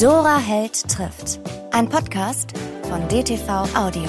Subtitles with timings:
[0.00, 1.40] Dora Held trifft.
[1.72, 2.54] Ein Podcast
[2.88, 4.08] von DTV Audio.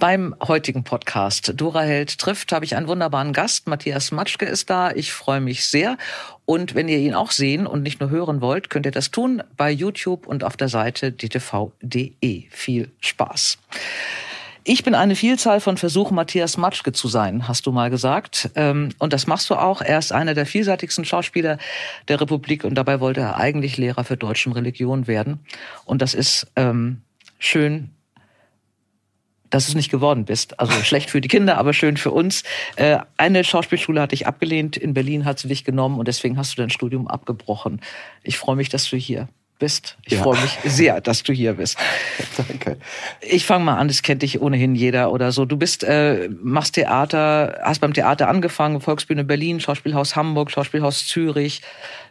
[0.00, 3.68] Beim heutigen Podcast Dora Held trifft habe ich einen wunderbaren Gast.
[3.68, 4.90] Matthias Matschke ist da.
[4.90, 5.98] Ich freue mich sehr.
[6.46, 9.40] Und wenn ihr ihn auch sehen und nicht nur hören wollt, könnt ihr das tun
[9.56, 12.48] bei YouTube und auf der Seite dtv.de.
[12.50, 13.58] Viel Spaß.
[14.72, 18.50] Ich bin eine Vielzahl von Versuchen, Matthias Matschke zu sein, hast du mal gesagt.
[18.54, 19.82] Ähm, und das machst du auch.
[19.82, 21.58] Er ist einer der vielseitigsten Schauspieler
[22.06, 25.40] der Republik und dabei wollte er eigentlich Lehrer für Deutsche Religion werden.
[25.86, 27.02] Und das ist ähm,
[27.40, 27.90] schön
[29.50, 30.60] dass du es nicht geworden bist.
[30.60, 32.44] Also schlecht für die Kinder, aber schön für uns.
[32.76, 36.52] Äh, eine Schauspielschule hatte ich abgelehnt, in Berlin hat sie dich genommen und deswegen hast
[36.52, 37.80] du dein Studium abgebrochen.
[38.22, 39.26] Ich freue mich, dass du hier
[39.60, 39.96] bist.
[40.04, 40.22] Ich ja.
[40.24, 41.78] freue mich sehr, dass du hier bist.
[42.36, 42.78] Danke.
[43.20, 45.44] Ich fange mal an, das kennt dich ohnehin jeder oder so.
[45.44, 51.62] Du bist, äh, machst Theater, hast beim Theater angefangen, Volksbühne Berlin, Schauspielhaus Hamburg, Schauspielhaus Zürich,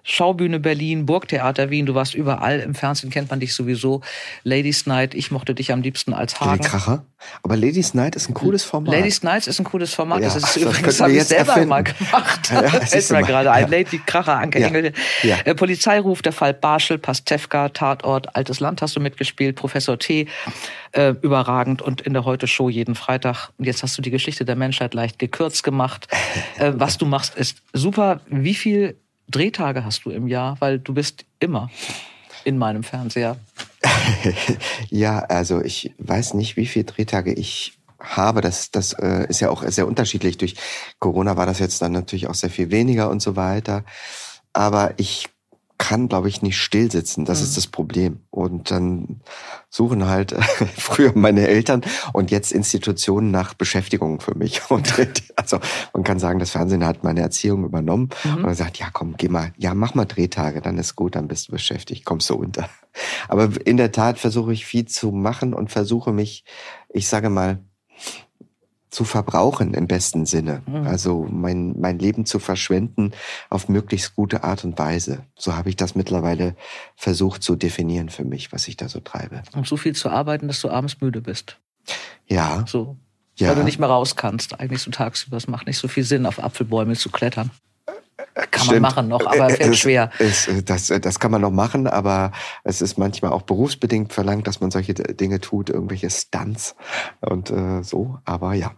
[0.03, 2.59] Schaubühne Berlin, Burgtheater Wien, du warst überall.
[2.59, 4.01] Im Fernsehen kennt man dich sowieso.
[4.43, 6.63] Ladies Night, ich mochte dich am liebsten als Hagen.
[6.63, 7.03] Kracher.
[7.43, 8.93] Aber Ladies Night ist ein cooles Format.
[8.93, 10.21] Ladies Night ist ein cooles Format.
[10.21, 11.69] Ja, das ist das übrigens, habe ich selber erfinden.
[11.69, 12.39] mal gemacht.
[12.49, 13.65] Ja, das ist mir gerade ein.
[13.65, 13.77] Ja.
[13.77, 15.37] Lady Kracher, Anke ja.
[15.43, 16.97] Äh, Polizeiruf, der Fall Barschel,
[17.39, 20.27] Pastewka, Tatort, Altes Land hast du mitgespielt, Professor T.
[20.91, 23.49] Äh, überragend und in der Heute-Show jeden Freitag.
[23.57, 26.07] Und jetzt hast du die Geschichte der Menschheit leicht gekürzt gemacht.
[26.57, 28.21] Äh, was du machst, ist super.
[28.27, 28.97] Wie viel
[29.29, 30.57] Drehtage hast du im Jahr?
[30.59, 31.69] Weil du bist immer
[32.43, 33.37] in meinem Fernseher.
[34.89, 38.41] ja, also ich weiß nicht, wie viele Drehtage ich habe.
[38.41, 40.37] Das, das äh, ist ja auch sehr unterschiedlich.
[40.37, 40.55] Durch
[40.99, 43.83] Corona war das jetzt dann natürlich auch sehr viel weniger und so weiter.
[44.53, 45.29] Aber ich
[45.79, 47.25] kann, glaube ich, nicht stillsitzen.
[47.25, 47.45] Das mhm.
[47.45, 48.19] ist das Problem.
[48.29, 49.21] Und dann
[49.69, 50.33] suchen halt
[50.77, 51.81] früher meine Eltern
[52.13, 54.61] und jetzt Institutionen nach Beschäftigung für mich.
[54.69, 54.93] Und
[55.35, 55.59] also
[55.93, 58.33] man kann sagen, das Fernsehen hat meine Erziehung übernommen mhm.
[58.35, 61.27] und man sagt, ja komm, geh mal, ja mach mal Drehtage, dann ist gut, dann
[61.27, 62.69] bist du beschäftigt, kommst du unter.
[63.29, 66.43] Aber in der Tat versuche ich viel zu machen und versuche mich,
[66.89, 67.59] ich sage mal,
[68.89, 70.61] zu verbrauchen im besten Sinne.
[70.65, 70.87] Mhm.
[70.87, 73.11] Also mein, mein Leben zu verschwenden
[73.49, 75.25] auf möglichst gute Art und Weise.
[75.37, 76.55] So habe ich das mittlerweile
[76.95, 79.43] versucht zu definieren für mich, was ich da so treibe.
[79.53, 81.57] Um so viel zu arbeiten, dass du abends müde bist.
[82.27, 82.65] Ja.
[82.67, 82.97] So.
[83.35, 83.49] Ja.
[83.49, 84.59] Weil du nicht mehr raus kannst.
[84.59, 85.37] Eigentlich so tagsüber.
[85.37, 87.51] Es macht nicht so viel Sinn, auf Apfelbäume zu klettern.
[88.33, 88.81] Kann Stimmt.
[88.81, 90.11] man machen noch, aber fällt schwer.
[90.19, 92.31] Es, das, das kann man noch machen, aber
[92.63, 96.75] es ist manchmal auch berufsbedingt verlangt, dass man solche Dinge tut, irgendwelche Stunts
[97.21, 98.19] und äh, so.
[98.25, 98.71] Aber ja.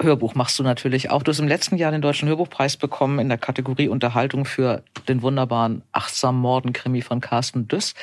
[0.00, 1.22] Hörbuch machst du natürlich auch.
[1.22, 5.22] Du hast im letzten Jahr den Deutschen Hörbuchpreis bekommen in der Kategorie Unterhaltung für den
[5.22, 7.94] wunderbaren Achtsam Morden-Krimi von Carsten Düss.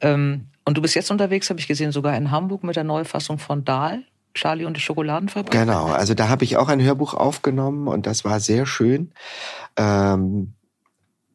[0.00, 3.38] Ähm, und du bist jetzt unterwegs, habe ich gesehen, sogar in Hamburg mit der Neufassung
[3.38, 4.04] von Dahl.
[4.38, 5.50] Charlie und die Schokoladenfabrik?
[5.50, 9.12] Genau, also da habe ich auch ein Hörbuch aufgenommen und das war sehr schön.
[9.76, 10.54] Ähm,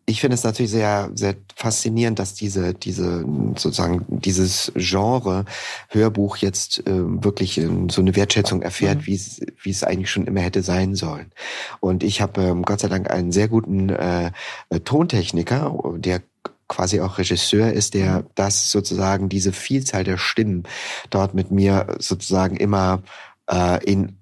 [0.05, 3.25] ich finde es natürlich sehr, sehr faszinierend, dass diese, diese,
[3.55, 5.45] sozusagen, dieses Genre
[5.89, 9.05] Hörbuch jetzt äh, wirklich äh, so eine Wertschätzung erfährt, mhm.
[9.05, 11.31] wie es, wie es eigentlich schon immer hätte sein sollen.
[11.79, 14.31] Und ich habe ähm, Gott sei Dank einen sehr guten äh,
[14.83, 16.21] Tontechniker, der
[16.67, 18.27] quasi auch Regisseur ist, der mhm.
[18.35, 20.63] das sozusagen diese Vielzahl der Stimmen
[21.09, 23.03] dort mit mir sozusagen immer
[23.49, 24.17] äh, in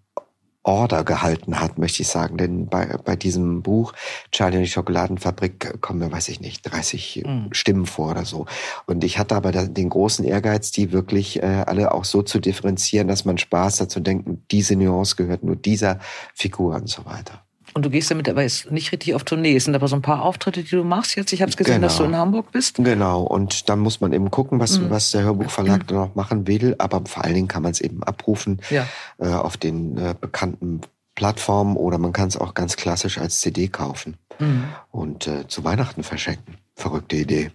[0.63, 2.37] Order gehalten hat, möchte ich sagen.
[2.37, 3.93] Denn bei, bei diesem Buch
[4.31, 7.47] Charlie und die Schokoladenfabrik kommen mir, weiß ich nicht, 30 mhm.
[7.51, 8.45] Stimmen vor oder so.
[8.85, 13.07] Und ich hatte aber den großen Ehrgeiz, die wirklich äh, alle auch so zu differenzieren,
[13.07, 15.99] dass man Spaß hat zu denken, diese Nuance gehört nur dieser
[16.35, 17.43] Figur und so weiter.
[17.73, 19.55] Und du gehst damit aber jetzt nicht richtig auf Tournee.
[19.55, 21.31] Es sind aber so ein paar Auftritte, die du machst jetzt.
[21.31, 21.87] Ich habe es gesehen, genau.
[21.87, 22.75] dass du in Hamburg bist.
[22.75, 23.21] Genau.
[23.21, 24.89] Und dann muss man eben gucken, was, mhm.
[24.89, 25.87] was der Hörbuchverlag mhm.
[25.87, 26.75] dann noch machen will.
[26.77, 28.85] Aber vor allen Dingen kann man es eben abrufen ja.
[29.19, 30.81] äh, auf den äh, bekannten
[31.15, 34.63] Plattformen oder man kann es auch ganz klassisch als CD kaufen mhm.
[34.91, 36.55] und äh, zu Weihnachten verschenken.
[36.75, 37.51] Verrückte Idee.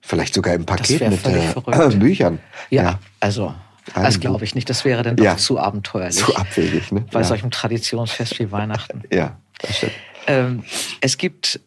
[0.00, 1.54] Vielleicht sogar im Paket mit äh,
[1.96, 2.40] Büchern.
[2.70, 3.54] Ja, ja, also
[3.94, 4.68] das glaube ich nicht.
[4.70, 5.36] Das wäre dann doch ja.
[5.36, 6.16] zu abenteuerlich.
[6.16, 7.04] Zu abwegig, ne?
[7.10, 7.24] Bei ja.
[7.24, 9.02] solchem Traditionsfest wie Weihnachten.
[9.12, 9.92] Ja, das stimmt.
[10.26, 10.64] Ähm,
[11.00, 11.60] es gibt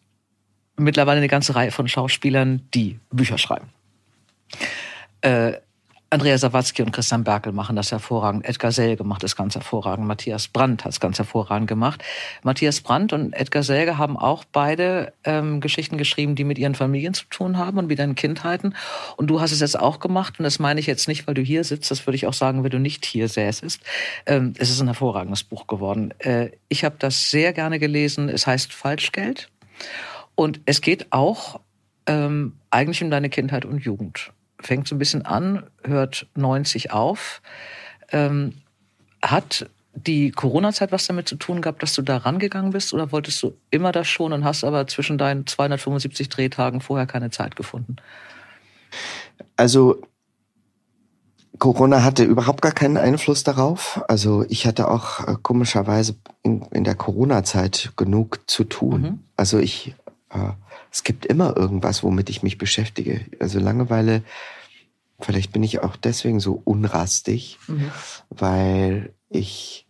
[0.76, 3.68] mittlerweile eine ganze Reihe von Schauspielern, die Bücher schreiben.
[5.20, 5.54] Äh,
[6.08, 8.44] Andrea Sawatzki und Christian Berkel machen das hervorragend.
[8.44, 10.06] Edgar Selge macht es ganz hervorragend.
[10.06, 12.04] Matthias Brandt hat es ganz hervorragend gemacht.
[12.44, 17.12] Matthias Brandt und Edgar Selge haben auch beide ähm, Geschichten geschrieben, die mit ihren Familien
[17.12, 18.76] zu tun haben und mit ihren Kindheiten.
[19.16, 20.38] Und du hast es jetzt auch gemacht.
[20.38, 21.90] Und das meine ich jetzt nicht, weil du hier sitzt.
[21.90, 23.82] Das würde ich auch sagen, wenn du nicht hier säßest.
[24.26, 26.14] Ähm, es ist ein hervorragendes Buch geworden.
[26.20, 28.28] Äh, ich habe das sehr gerne gelesen.
[28.28, 29.50] Es heißt Falschgeld.
[30.36, 31.58] Und es geht auch
[32.06, 34.30] ähm, eigentlich um deine Kindheit und Jugend
[34.60, 37.42] fängt so ein bisschen an, hört 90 auf,
[38.10, 38.54] ähm,
[39.22, 42.92] hat die Corona-Zeit was damit zu tun gehabt, dass du da rangegangen bist?
[42.92, 47.30] Oder wolltest du immer das schon und hast aber zwischen deinen 275 Drehtagen vorher keine
[47.30, 47.96] Zeit gefunden?
[49.56, 50.02] Also
[51.58, 54.02] Corona hatte überhaupt gar keinen Einfluss darauf.
[54.08, 59.00] Also ich hatte auch äh, komischerweise in, in der Corona-Zeit genug zu tun.
[59.00, 59.18] Mhm.
[59.36, 59.94] Also ich,
[60.90, 63.24] es gibt immer irgendwas, womit ich mich beschäftige.
[63.40, 64.22] Also Langeweile,
[65.20, 67.90] vielleicht bin ich auch deswegen so unrastig, mhm.
[68.30, 69.86] weil ich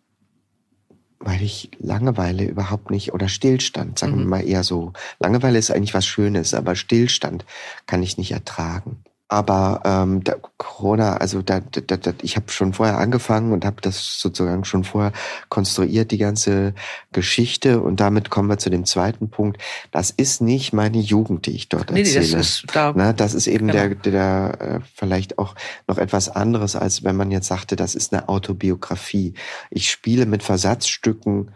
[1.18, 4.18] weil ich Langeweile überhaupt nicht oder Stillstand, sagen mhm.
[4.18, 4.92] wir mal eher so.
[5.18, 7.44] Langeweile ist eigentlich was Schönes, aber Stillstand
[7.86, 9.02] kann ich nicht ertragen.
[9.28, 13.80] Aber ähm, da, Corona, also da, da, da, ich habe schon vorher angefangen und habe
[13.80, 15.12] das sozusagen schon vorher
[15.48, 16.74] konstruiert, die ganze
[17.10, 17.80] Geschichte.
[17.80, 19.60] Und damit kommen wir zu dem zweiten Punkt.
[19.90, 22.24] Das ist nicht meine Jugend, die ich dort nee, erzähle.
[22.24, 23.94] Nee, das, ist da, Na, das ist eben genau.
[23.94, 25.56] der, der äh, vielleicht auch
[25.88, 29.34] noch etwas anderes, als wenn man jetzt sagte, das ist eine Autobiografie.
[29.70, 31.50] Ich spiele mit Versatzstücken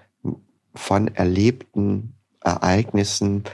[0.74, 3.44] von erlebten Ereignissen,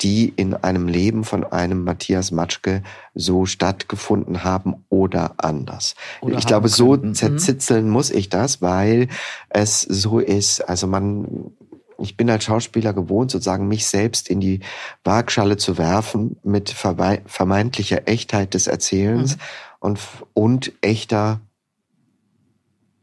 [0.00, 2.82] die in einem Leben von einem Matthias Matschke
[3.14, 5.94] so stattgefunden haben oder anders.
[6.20, 7.08] Oder ich glaube, so könnten.
[7.08, 7.14] Mhm.
[7.14, 9.08] zerzitzeln muss ich das, weil
[9.48, 10.60] es so ist.
[10.68, 11.50] Also man,
[11.98, 14.60] ich bin als Schauspieler gewohnt, sozusagen mich selbst in die
[15.02, 19.40] Waagschale zu werfen mit vermeintlicher Echtheit des Erzählens mhm.
[19.80, 20.00] und,
[20.32, 21.40] und echter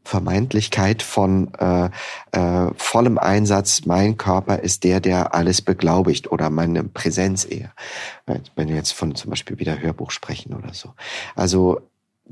[0.06, 1.90] Vermeintlichkeit von äh,
[2.30, 7.72] äh, vollem Einsatz, mein Körper ist der, der alles beglaubigt oder meine Präsenz eher.
[8.54, 10.94] Wenn wir jetzt von zum Beispiel wieder Hörbuch sprechen oder so.
[11.34, 11.80] Also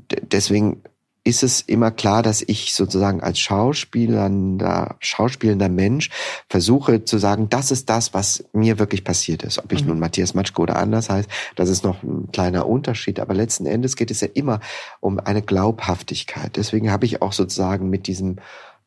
[0.09, 0.81] deswegen
[1.25, 6.11] ist es immer klar, dass ich sozusagen als schauspielender, schauspielender Mensch
[6.49, 9.57] versuche zu sagen, das ist das, was mir wirklich passiert ist.
[9.57, 9.89] Ob ich mhm.
[9.89, 13.19] nun Matthias Matschke oder anders heißt, das ist noch ein kleiner Unterschied.
[13.19, 14.59] Aber letzten Endes geht es ja immer
[14.99, 16.55] um eine Glaubhaftigkeit.
[16.57, 18.35] Deswegen habe ich auch sozusagen mit diesem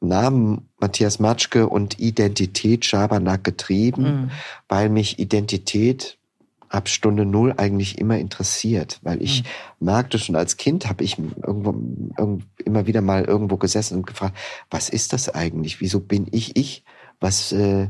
[0.00, 4.30] Namen Matthias Matschke und Identität Schabernack getrieben, mhm.
[4.68, 6.18] weil mich Identität
[6.68, 9.86] ab Stunde Null eigentlich immer interessiert, weil ich mhm.
[9.86, 11.70] merkte schon als Kind, habe ich irgendwo,
[12.16, 14.36] irgendwo, immer wieder mal irgendwo gesessen und gefragt,
[14.70, 15.80] was ist das eigentlich?
[15.80, 16.84] Wieso bin ich ich?
[17.20, 17.88] Was, äh,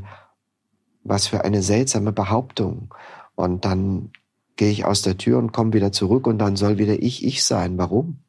[1.03, 2.93] was für eine seltsame Behauptung?
[3.35, 4.11] Und dann
[4.55, 7.43] gehe ich aus der Tür und komme wieder zurück und dann soll wieder ich ich
[7.43, 7.77] sein.
[7.77, 8.19] Warum?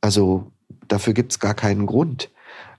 [0.00, 0.50] Also
[0.88, 2.30] dafür gibt's gar keinen Grund.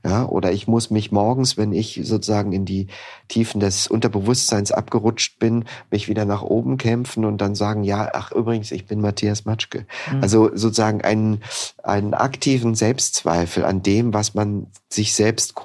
[0.06, 2.88] Ja, oder ich muss mich morgens, wenn ich sozusagen in die
[3.30, 8.34] Tiefen des Unterbewusstseins abgerutscht bin, mich wieder nach oben kämpfen und dann sagen, ja, ach
[8.34, 9.86] übrigens, ich bin Matthias Matschke.
[10.12, 10.22] Mhm.
[10.22, 11.42] Also sozusagen einen,
[11.84, 15.56] einen aktiven Selbstzweifel an dem, was man sich selbst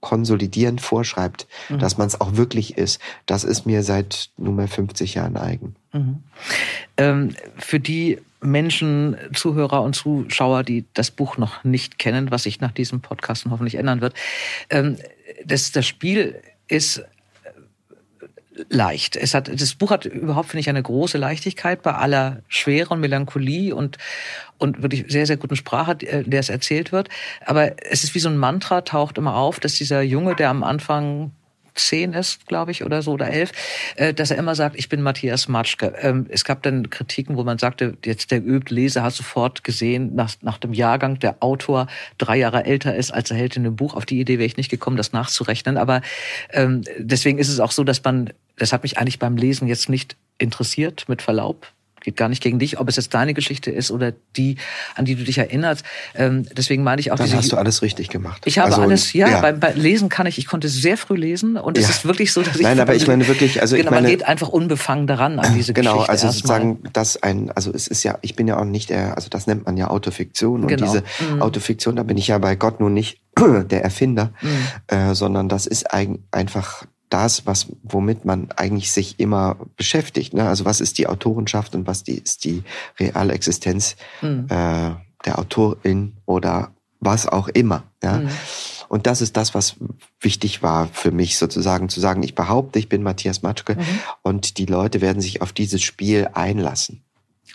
[0.00, 1.78] konsolidierend vorschreibt, mhm.
[1.78, 3.02] dass man es auch wirklich ist.
[3.26, 5.76] Das ist mir seit nunmehr 50 Jahren eigen.
[5.92, 6.22] Mhm.
[6.96, 12.60] Ähm, für die Menschen, Zuhörer und Zuschauer, die das Buch noch nicht kennen, was sich
[12.60, 14.14] nach diesem Podcast hoffentlich ändern wird.
[14.70, 14.98] Ähm,
[15.44, 17.04] das, das Spiel ist äh,
[18.68, 19.16] leicht.
[19.16, 23.00] Es hat, das Buch hat überhaupt, finde ich, eine große Leichtigkeit bei aller Schwere und
[23.00, 23.98] Melancholie und,
[24.58, 27.08] und wirklich sehr, sehr guten Sprache, äh, der es erzählt wird.
[27.44, 30.62] Aber es ist wie so ein Mantra, taucht immer auf, dass dieser Junge, der am
[30.62, 31.32] Anfang
[31.74, 33.52] zehn ist, glaube ich, oder so, oder elf,
[33.96, 35.94] äh, dass er immer sagt, ich bin Matthias Matschke.
[36.00, 40.14] Ähm, es gab dann Kritiken, wo man sagte, jetzt der übt Leser hat sofort gesehen,
[40.14, 41.86] nach, nach dem Jahrgang der Autor
[42.18, 43.94] drei Jahre älter ist als der Held in dem Buch.
[43.94, 45.76] Auf die Idee wäre ich nicht gekommen, das nachzurechnen.
[45.76, 46.00] Aber
[46.52, 49.88] ähm, deswegen ist es auch so, dass man, das hat mich eigentlich beim Lesen jetzt
[49.88, 51.73] nicht interessiert, mit Verlaub
[52.04, 54.56] geht gar nicht gegen dich, ob es jetzt deine Geschichte ist oder die,
[54.94, 55.84] an die du dich erinnerst.
[56.14, 57.16] Ähm, deswegen meine ich auch.
[57.16, 58.42] Dann diese, hast du alles richtig gemacht.
[58.44, 59.40] Ich habe also, alles, ja, ja.
[59.40, 61.90] Beim, beim, Lesen kann ich, ich konnte sehr früh lesen und es ja.
[61.90, 62.62] ist wirklich so, dass ich.
[62.62, 65.54] Nein, aber ich meine wirklich, also genau, ich meine, man geht einfach unbefangen daran an
[65.54, 66.12] diese genau, Geschichte.
[66.12, 69.16] Genau, also sozusagen, das ein, also es ist ja, ich bin ja auch nicht der,
[69.16, 70.86] also das nennt man ja Autofiktion und genau.
[70.86, 71.42] diese mhm.
[71.42, 74.96] Autofiktion, da bin ich ja bei Gott nun nicht der Erfinder, mhm.
[74.96, 76.84] äh, sondern das ist ein, einfach
[77.14, 80.34] das, was, womit man eigentlich sich immer beschäftigt.
[80.34, 80.48] Ne?
[80.48, 82.64] Also was ist die Autorenschaft und was die, ist die
[82.98, 84.46] reale Existenz mhm.
[84.48, 84.90] äh,
[85.24, 87.84] der Autorin oder was auch immer.
[88.02, 88.18] Ja?
[88.18, 88.30] Mhm.
[88.88, 89.76] Und das ist das, was
[90.20, 94.00] wichtig war für mich sozusagen zu sagen, ich behaupte, ich bin Matthias Matschke mhm.
[94.22, 97.03] und die Leute werden sich auf dieses Spiel einlassen.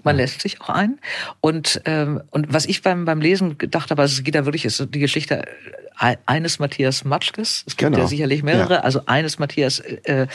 [0.03, 0.99] Man lässt sich auch ein.
[1.41, 4.65] Und, ähm, und was ich beim, beim Lesen gedacht habe, also es geht da wirklich,
[4.65, 5.45] ist die Geschichte
[6.25, 7.65] eines Matthias Matschkes.
[7.67, 7.99] Es gibt genau.
[7.99, 8.75] ja sicherlich mehrere.
[8.75, 8.79] Ja.
[8.81, 10.27] Also eines Matthias äh,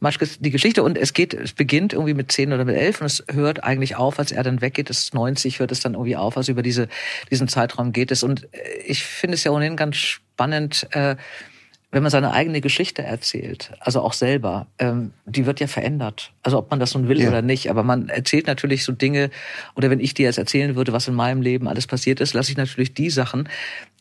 [0.00, 0.82] Matschkes, die Geschichte.
[0.82, 3.94] Und es geht, es beginnt irgendwie mit zehn oder mit elf und es hört eigentlich
[3.94, 4.90] auf, als er dann weggeht.
[4.90, 6.36] Das ist 90, hört es dann irgendwie auf.
[6.36, 6.88] Also über diese,
[7.30, 8.24] diesen Zeitraum geht es.
[8.24, 11.14] Und äh, ich finde es ja ohnehin ganz spannend, äh,
[11.94, 16.32] wenn man seine eigene Geschichte erzählt, also auch selber, ähm, die wird ja verändert.
[16.42, 17.28] Also ob man das nun will ja.
[17.28, 17.70] oder nicht.
[17.70, 19.30] Aber man erzählt natürlich so Dinge,
[19.76, 22.50] oder wenn ich dir jetzt erzählen würde, was in meinem Leben alles passiert ist, lasse
[22.50, 23.48] ich natürlich die Sachen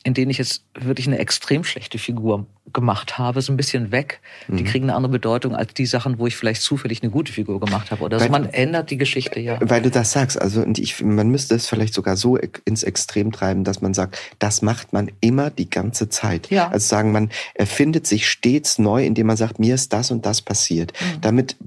[0.04, 4.20] in denen ich jetzt wirklich eine extrem schlechte Figur gemacht habe, so ein bisschen weg.
[4.48, 4.66] Die Mhm.
[4.66, 7.92] kriegen eine andere Bedeutung als die Sachen, wo ich vielleicht zufällig eine gute Figur gemacht
[7.92, 8.04] habe.
[8.04, 8.24] Oder so.
[8.26, 9.58] Weil- Man ändert die Geschichte ja.
[9.62, 13.32] Weil du das sagst, also und ich, man müsste es vielleicht sogar so ins Extrem
[13.32, 16.50] treiben, dass man sagt, das macht man immer die ganze Zeit.
[16.50, 16.70] Ja.
[16.70, 20.42] Also sagen, man erfindet sich stets neu, indem man sagt, mir ist das und das
[20.42, 20.94] passiert.
[21.00, 21.22] Mhm.
[21.22, 21.58] Damit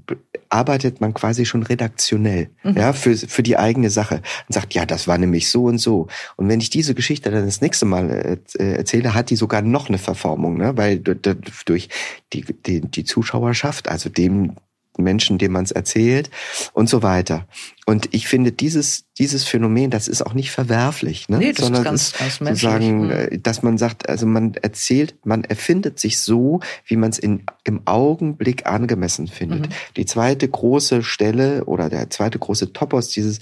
[0.48, 2.76] arbeitet man quasi schon redaktionell, Mhm.
[2.76, 4.16] ja, für, für die eigene Sache
[4.48, 6.06] und sagt, ja, das war nämlich so und so.
[6.36, 9.62] Und wenn ich diese Geschichte dann das nächste Mal äh, äh, erzähle, hat die sogar
[9.62, 10.76] noch eine Verformung, ne?
[10.76, 11.88] weil du- du- durch
[12.32, 14.56] die, die, die Zuschauerschaft, also dem
[14.98, 16.30] Menschen, dem man es erzählt
[16.72, 17.46] und so weiter.
[17.86, 21.38] Und ich finde dieses dieses Phänomen, das ist auch nicht verwerflich, ne?
[21.38, 22.70] Nee, das ist sondern ganz- es ganz menschlich.
[22.70, 23.42] sozusagen, Mhm.
[23.42, 27.80] dass man sagt, also man erzählt, man erfindet sich so, wie man es in im
[27.86, 29.68] Augenblick angemessen findet.
[29.68, 29.72] Mhm.
[29.96, 33.38] Die zweite große Stelle oder der zweite große Topos dieses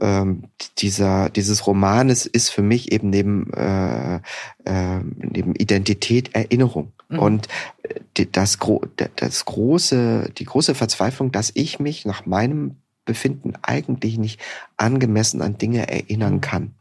[0.00, 0.44] ähm,
[0.78, 4.20] dieser dieses Romanes ist für mich eben neben äh,
[4.64, 7.18] äh, neben Identität Erinnerung Mhm.
[7.18, 7.48] und
[7.82, 8.58] äh, die- das
[9.16, 14.40] das große die große Verzweiflung, dass ich mich nach meinem Befinden eigentlich nicht
[14.78, 16.40] angemessen an Dinge erinnern Mhm.
[16.40, 16.74] kann.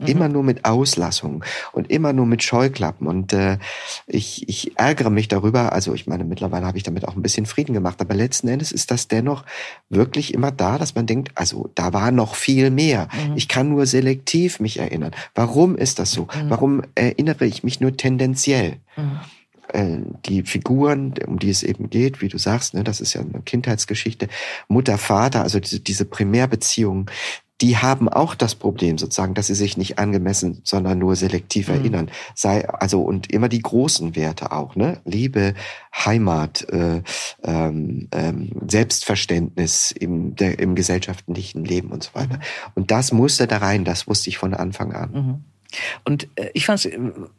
[0.00, 0.06] Mhm.
[0.06, 3.06] Immer nur mit Auslassungen und immer nur mit Scheuklappen.
[3.06, 3.58] Und äh,
[4.06, 5.72] ich, ich ärgere mich darüber.
[5.72, 8.00] Also ich meine, mittlerweile habe ich damit auch ein bisschen Frieden gemacht.
[8.00, 9.44] Aber letzten Endes ist das dennoch
[9.90, 13.08] wirklich immer da, dass man denkt, also da war noch viel mehr.
[13.12, 13.36] Mhm.
[13.36, 15.12] Ich kann nur selektiv mich erinnern.
[15.34, 16.22] Warum ist das so?
[16.22, 16.50] Mhm.
[16.50, 18.76] Warum erinnere ich mich nur tendenziell?
[18.96, 19.20] Mhm.
[19.72, 23.20] äh, die Figuren, um die es eben geht, wie du sagst, ne, das ist ja
[23.20, 24.28] eine Kindheitsgeschichte,
[24.68, 27.06] Mutter, Vater, also diese, diese Primärbeziehungen,
[27.60, 31.74] die haben auch das Problem sozusagen, dass sie sich nicht angemessen, sondern nur selektiv Mhm.
[31.74, 32.10] erinnern.
[32.34, 35.00] Sei also und immer die großen Werte auch, ne?
[35.04, 35.54] Liebe,
[35.94, 37.02] Heimat, äh,
[37.42, 42.36] ähm, ähm, Selbstverständnis im, der, im gesellschaftlichen Leben und so weiter.
[42.36, 42.42] Mhm.
[42.74, 45.10] Und das musste da rein, das wusste ich von Anfang an.
[45.12, 45.44] Mhm.
[46.04, 46.88] Und äh, ich fand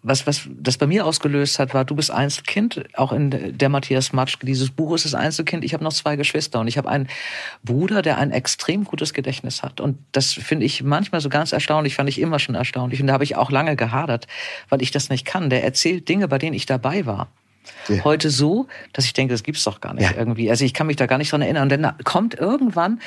[0.04, 4.14] was, was das bei mir ausgelöst hat, war, du bist Einzelkind, auch in der Matthias
[4.14, 5.64] Matschke, dieses Buch ist das Einzelkind.
[5.64, 7.08] Ich habe noch zwei Geschwister und ich habe einen
[7.64, 9.82] Bruder, der ein extrem gutes Gedächtnis hat.
[9.82, 13.02] Und das finde ich manchmal so ganz erstaunlich, fand ich immer schon erstaunlich.
[13.02, 14.28] Und da habe ich auch lange gehadert,
[14.70, 15.50] weil ich das nicht kann.
[15.50, 17.28] Der erzählt Dinge, bei denen ich dabei war.
[17.88, 18.04] Ja.
[18.04, 20.18] Heute so, dass ich denke, das gibt's doch gar nicht Ja.
[20.18, 20.50] irgendwie.
[20.50, 21.64] Also ich kann mich da gar nicht dran erinnern.
[21.64, 23.00] Und dann kommt irgendwann,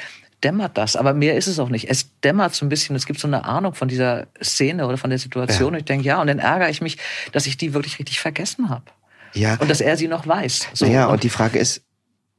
[0.44, 1.88] dämmert das, aber mehr ist es auch nicht.
[1.88, 5.10] Es dämmert so ein bisschen, es gibt so eine Ahnung von dieser Szene oder von
[5.10, 5.72] der Situation.
[5.72, 5.76] Ja.
[5.76, 6.98] Und ich denke, ja, und dann ärgere ich mich,
[7.32, 8.84] dass ich die wirklich richtig vergessen habe.
[9.32, 9.56] Ja.
[9.56, 10.68] Und dass er sie noch weiß.
[10.74, 11.82] So, naja, und, und die Frage ist,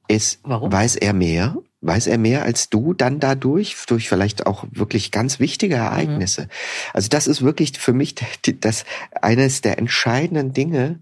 [0.07, 0.71] ist, Warum?
[0.71, 1.57] weiß er mehr?
[1.81, 6.47] Weiß er mehr als du dann dadurch, durch vielleicht auch wirklich ganz wichtige Ereignisse?
[6.93, 8.15] Also das ist wirklich für mich
[8.59, 8.85] das
[9.21, 11.00] eines der entscheidenden Dinge,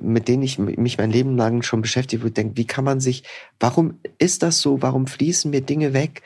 [0.00, 3.24] mit denen ich mich mein Leben lang schon beschäftigt und denke, wie kann man sich,
[3.60, 4.82] warum ist das so?
[4.82, 6.22] Warum fließen mir Dinge weg?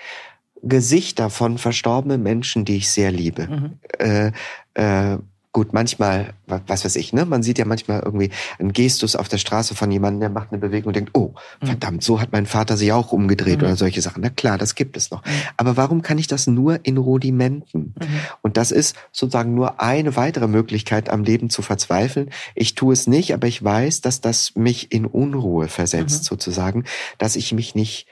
[0.63, 3.79] Gesichter von verstorbenen Menschen, die ich sehr liebe Mhm.
[3.99, 4.33] äh,
[4.75, 5.19] äh,
[5.59, 7.25] gut, manchmal, wa- was weiß ich, ne?
[7.25, 10.61] Man sieht ja manchmal irgendwie einen Gestus auf der Straße von jemandem, der macht eine
[10.61, 13.65] Bewegung und denkt, oh, verdammt, so hat mein Vater sich auch umgedreht Mhm.
[13.65, 14.23] oder solche Sachen.
[14.23, 15.25] Na klar, das gibt es noch.
[15.25, 15.31] Mhm.
[15.57, 17.95] Aber warum kann ich das nur in Rudimenten?
[18.01, 18.07] Mhm.
[18.41, 22.31] Und das ist sozusagen nur eine weitere Möglichkeit, am Leben zu verzweifeln.
[22.55, 26.27] Ich tue es nicht, aber ich weiß, dass das mich in Unruhe versetzt, Mhm.
[26.27, 26.85] sozusagen,
[27.19, 28.07] dass ich mich nicht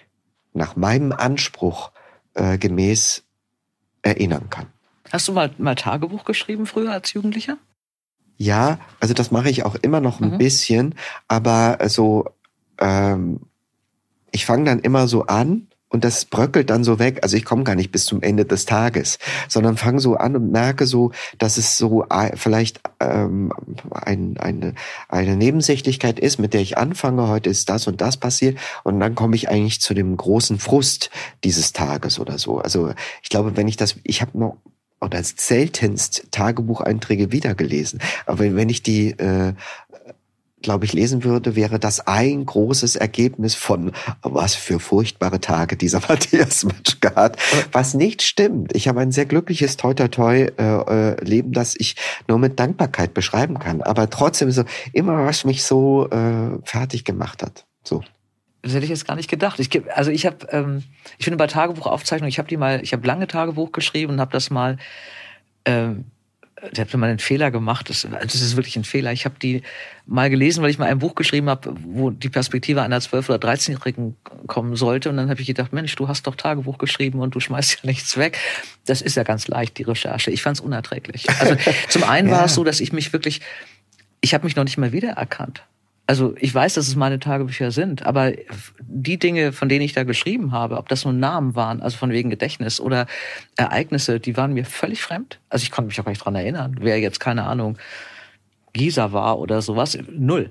[0.52, 1.92] nach meinem Anspruch
[2.34, 3.22] äh, gemäß
[4.02, 4.66] erinnern kann.
[5.12, 7.58] Hast du mal, mal Tagebuch geschrieben früher als Jugendlicher?
[8.38, 10.38] Ja, also das mache ich auch immer noch ein Mhm.
[10.38, 10.94] bisschen,
[11.26, 12.26] aber so,
[12.78, 13.40] ähm,
[14.30, 17.20] ich fange dann immer so an und das bröckelt dann so weg.
[17.22, 20.50] Also ich komme gar nicht bis zum Ende des Tages, sondern fange so an und
[20.52, 23.52] merke so, dass es so vielleicht ähm,
[23.92, 24.74] ein, eine,
[25.08, 27.28] eine Nebensächlichkeit ist, mit der ich anfange.
[27.28, 31.10] Heute ist das und das passiert und dann komme ich eigentlich zu dem großen Frust
[31.44, 32.58] dieses Tages oder so.
[32.58, 34.56] Also ich glaube, wenn ich das, ich habe noch
[35.06, 38.00] oder seltenst Tagebucheinträge wiedergelesen.
[38.26, 39.54] Aber wenn- ich die, äh,
[40.62, 46.00] glaube ich, lesen würde, wäre das ein großes Ergebnis von was für furchtbare Tage dieser
[46.08, 47.36] Matthias Matschke hat.
[47.70, 48.74] Was nicht stimmt.
[48.74, 50.62] Ich habe ein sehr glückliches Toi Toi Toi äh,
[51.12, 51.94] äh, Leben, das ich
[52.26, 53.80] nur mit Dankbarkeit beschreiben kann.
[53.82, 57.64] Aber trotzdem so immer, was mich so äh, fertig gemacht hat.
[57.84, 58.02] So.
[58.66, 59.58] Das hätte ich jetzt gar nicht gedacht.
[59.60, 60.82] Ich, geb- also ich habe, ähm,
[61.18, 64.32] ich finde bei Tagebuchaufzeichnungen, ich habe die mal, ich habe lange Tagebuch geschrieben und habe
[64.32, 64.76] das mal,
[65.64, 66.04] ähm,
[66.72, 67.90] ich habe mal einen Fehler gemacht.
[67.90, 69.12] Das, das ist wirklich ein Fehler.
[69.12, 69.62] Ich habe die
[70.06, 73.48] mal gelesen, weil ich mal ein Buch geschrieben habe, wo die Perspektive einer 12- oder
[73.52, 75.10] 13-Jährigen kommen sollte.
[75.10, 77.78] Und dann habe ich gedacht, Mensch, du hast doch Tagebuch geschrieben und du schmeißt ja
[77.82, 78.38] nichts weg.
[78.86, 80.30] Das ist ja ganz leicht, die Recherche.
[80.30, 81.26] Ich fand es unerträglich.
[81.38, 81.56] Also
[81.88, 82.44] zum einen war Ja.
[82.46, 83.42] es so, dass ich mich wirklich,
[84.22, 85.62] ich habe mich noch nicht mal wiedererkannt.
[86.08, 88.32] Also ich weiß, dass es meine Tagebücher sind, aber
[88.80, 92.10] die Dinge, von denen ich da geschrieben habe, ob das nur Namen waren, also von
[92.10, 93.06] wegen Gedächtnis oder
[93.56, 95.40] Ereignisse, die waren mir völlig fremd.
[95.48, 96.76] Also ich konnte mich auch gar nicht dran erinnern.
[96.80, 97.76] Wer jetzt, keine Ahnung,
[98.72, 99.98] Gießer war oder sowas.
[100.10, 100.50] Null.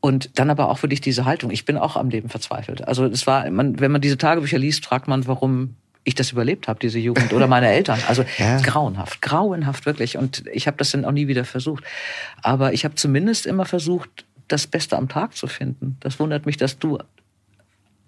[0.00, 1.50] Und dann aber auch wirklich diese Haltung.
[1.50, 2.86] Ich bin auch am Leben verzweifelt.
[2.86, 6.68] Also es war, man, wenn man diese Tagebücher liest, fragt man, warum ich das überlebt
[6.68, 8.00] habe, diese Jugend oder meine Eltern.
[8.08, 8.60] Also ja.
[8.60, 10.16] grauenhaft, grauenhaft wirklich.
[10.16, 11.84] Und ich habe das dann auch nie wieder versucht.
[12.42, 15.96] Aber ich habe zumindest immer versucht, das Beste am Tag zu finden.
[16.00, 16.98] Das wundert mich, dass du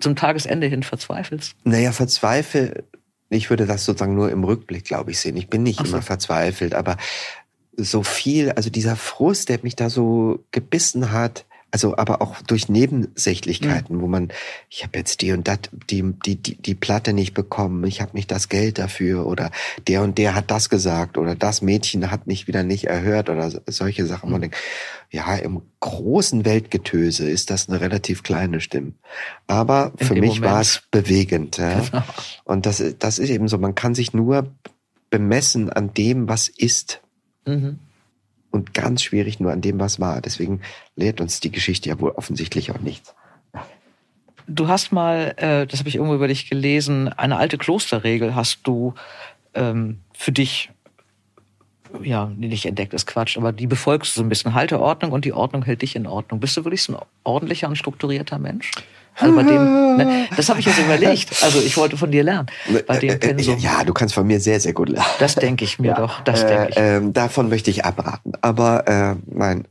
[0.00, 1.54] zum Tagesende hin verzweifelst.
[1.64, 2.84] Naja, verzweifelt.
[3.30, 5.36] Ich würde das sozusagen nur im Rückblick, glaube ich, sehen.
[5.36, 5.84] Ich bin nicht so.
[5.84, 6.96] immer verzweifelt, aber
[7.76, 12.68] so viel, also dieser Frust, der mich da so gebissen hat, also aber auch durch
[12.68, 14.00] Nebensächlichkeiten, mhm.
[14.02, 14.28] wo man,
[14.68, 15.58] ich habe jetzt die und das,
[15.90, 19.50] die, die, die, die Platte nicht bekommen, ich habe nicht das Geld dafür oder
[19.88, 23.50] der und der hat das gesagt oder das Mädchen hat mich wieder nicht erhört oder
[23.66, 24.26] solche Sachen.
[24.26, 24.32] Mhm.
[24.32, 24.56] Man denkt,
[25.10, 28.92] ja, im großen Weltgetöse ist das eine relativ kleine Stimme.
[29.46, 31.56] Aber In für mich war es bewegend.
[31.56, 31.80] Ja.
[31.80, 32.04] Genau.
[32.44, 34.54] Und das, das ist eben so, man kann sich nur
[35.08, 37.00] bemessen an dem, was ist.
[37.46, 37.78] Mhm
[38.52, 40.20] und ganz schwierig nur an dem, was war.
[40.20, 40.60] Deswegen
[40.94, 43.14] lehrt uns die Geschichte ja wohl offensichtlich auch nichts.
[44.46, 48.60] Du hast mal, äh, das habe ich irgendwo über dich gelesen, eine alte Klosterregel hast
[48.64, 48.94] du
[49.54, 50.70] ähm, für dich,
[52.02, 54.54] ja, nicht entdeckt, ist Quatsch, aber die befolgst du so ein bisschen.
[54.54, 56.40] Halte Ordnung und die Ordnung hält dich in Ordnung.
[56.40, 58.70] Bist du wirklich so ein ordentlicher und strukturierter Mensch?
[59.16, 61.42] Also bei dem, ne, das habe ich jetzt überlegt.
[61.42, 62.46] Also ich wollte von dir lernen.
[62.86, 63.58] Bei dem äh, äh, Pensum.
[63.58, 65.06] Ja, du kannst von mir sehr, sehr gut lernen.
[65.18, 65.94] Das denke ich mir ja.
[65.96, 66.20] doch.
[66.20, 66.76] Das denke ich.
[66.76, 68.32] Äh, äh, davon möchte ich abraten.
[68.40, 69.66] Aber äh, nein.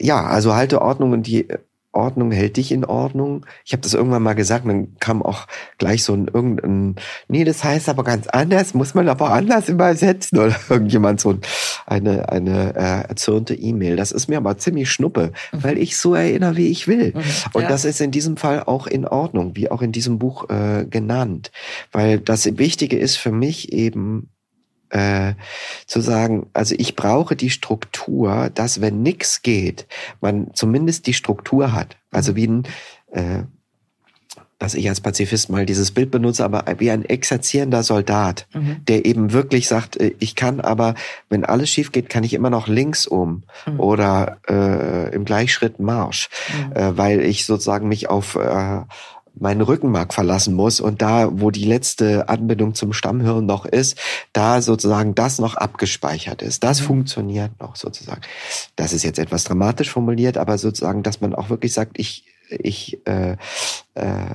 [0.00, 1.48] Ja, also halte Ordnung und die
[1.94, 3.46] Ordnung hält dich in Ordnung.
[3.64, 5.46] Ich habe das irgendwann mal gesagt, dann kam auch
[5.78, 6.96] gleich so ein irgendein,
[7.28, 11.38] nee, das heißt aber ganz anders, muss man aber anders übersetzen oder irgendjemand so
[11.86, 13.96] eine eine äh, erzürnte E-Mail.
[13.96, 15.64] Das ist mir aber ziemlich schnuppe, mhm.
[15.64, 17.12] weil ich so erinnere, wie ich will.
[17.14, 17.22] Mhm,
[17.52, 17.68] Und ja.
[17.68, 21.50] das ist in diesem Fall auch in Ordnung, wie auch in diesem Buch äh, genannt,
[21.92, 24.30] weil das Wichtige ist für mich eben
[24.90, 25.34] äh,
[25.86, 29.86] zu sagen, also ich brauche die Struktur, dass wenn nichts geht,
[30.20, 31.96] man zumindest die Struktur hat.
[32.10, 32.36] Also mhm.
[32.36, 32.62] wie ein,
[33.12, 33.42] äh,
[34.58, 38.84] dass ich als Pazifist mal dieses Bild benutze, aber wie ein exerzierender Soldat, mhm.
[38.86, 40.94] der eben wirklich sagt, äh, ich kann aber,
[41.28, 43.80] wenn alles schief geht, kann ich immer noch links um mhm.
[43.80, 46.72] oder äh, im Gleichschritt Marsch, mhm.
[46.76, 48.80] äh, weil ich sozusagen mich auf äh,
[49.38, 53.98] meinen Rückenmark verlassen muss und da, wo die letzte Anbindung zum Stammhirn noch ist,
[54.32, 56.62] da sozusagen das noch abgespeichert ist.
[56.62, 56.84] Das mhm.
[56.84, 58.22] funktioniert noch sozusagen.
[58.76, 63.04] Das ist jetzt etwas dramatisch formuliert, aber sozusagen, dass man auch wirklich sagt, ich, ich
[63.06, 63.36] äh,
[63.94, 64.34] äh,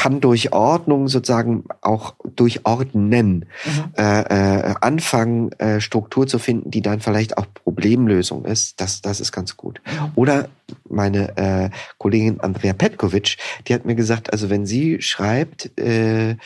[0.00, 3.84] kann durch Ordnung sozusagen auch durch Ordnen mhm.
[3.98, 8.80] äh, äh, anfangen, äh, Struktur zu finden, die dann vielleicht auch Problemlösung ist.
[8.80, 9.82] Das, das ist ganz gut.
[9.84, 10.12] Mhm.
[10.14, 10.48] Oder
[10.88, 13.36] meine äh, Kollegin Andrea Petkovic,
[13.68, 16.36] die hat mir gesagt, also wenn sie schreibt, äh, äh,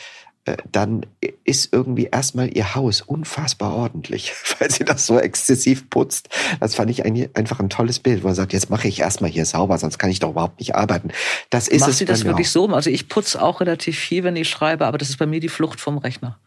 [0.71, 1.05] dann
[1.43, 6.29] ist irgendwie erstmal ihr Haus unfassbar ordentlich, weil sie das so exzessiv putzt.
[6.59, 9.45] Das fand ich einfach ein tolles Bild, wo er sagt, jetzt mache ich erstmal hier
[9.45, 11.09] sauber, sonst kann ich doch überhaupt nicht arbeiten.
[11.49, 12.67] Das ist Macht es sie das wirklich auch.
[12.67, 12.67] so?
[12.67, 15.49] Also ich putze auch relativ viel, wenn ich schreibe, aber das ist bei mir die
[15.49, 16.39] Flucht vom Rechner.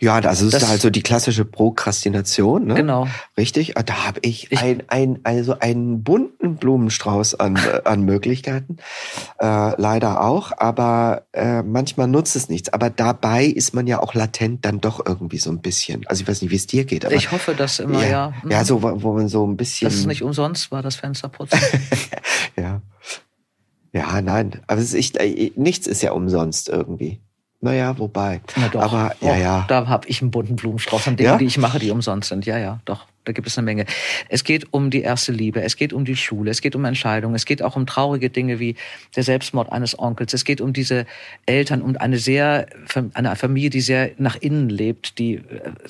[0.00, 2.74] Ja, das ist halt so die klassische Prokrastination, ne?
[2.74, 3.06] Genau.
[3.36, 3.76] Richtig?
[3.76, 8.78] Ah, da habe ich, ich, ein, ein, also einen bunten Blumenstrauß an, äh, an Möglichkeiten.
[9.38, 12.72] Äh, leider auch, aber äh, manchmal nutzt es nichts.
[12.72, 16.06] Aber dabei ist man ja auch latent dann doch irgendwie so ein bisschen.
[16.06, 17.04] Also ich weiß nicht, wie es dir geht.
[17.04, 18.08] Aber, ich hoffe das immer, ja.
[18.08, 18.64] Ja, ja mhm.
[18.64, 19.86] so, wo man so ein bisschen.
[19.88, 21.60] Das ist nicht umsonst war, das Fensterputzen.
[22.56, 22.80] ja.
[23.92, 24.60] Ja, nein.
[24.66, 27.20] Aber ist, ich, äh, nichts ist ja umsonst irgendwie.
[27.62, 28.40] Naja, wobei.
[28.56, 28.82] Na doch.
[28.82, 29.64] Aber ja, ja.
[29.68, 31.38] Da habe ich einen bunten Blumenstrauß an Dingen, ja?
[31.38, 32.44] die ich mache, die umsonst sind.
[32.44, 33.06] Ja, ja, doch.
[33.24, 33.86] Da gibt es eine Menge.
[34.28, 37.34] Es geht um die erste Liebe, es geht um die Schule, es geht um Entscheidungen,
[37.36, 38.74] es geht auch um traurige Dinge wie
[39.14, 40.34] der Selbstmord eines Onkels.
[40.34, 41.06] Es geht um diese
[41.46, 42.66] Eltern, um eine sehr,
[43.14, 45.18] eine Familie, die sehr nach innen lebt.
[45.18, 45.42] Die, äh,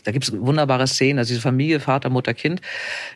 [0.05, 1.19] da gibt es wunderbare Szenen.
[1.19, 2.61] Also diese Familie, Vater, Mutter, Kind.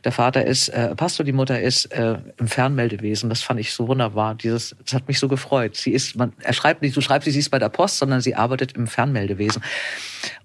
[0.04, 3.28] Der Vater ist äh, Pastor, die Mutter ist äh, im Fernmeldewesen.
[3.28, 4.34] Das fand ich so wunderbar.
[4.34, 5.76] Dieses, das hat mich so gefreut.
[5.76, 8.34] Sie ist, man, er schreibt nicht, du schreibst, sie ist bei der Post, sondern sie
[8.34, 9.62] arbeitet im Fernmeldewesen.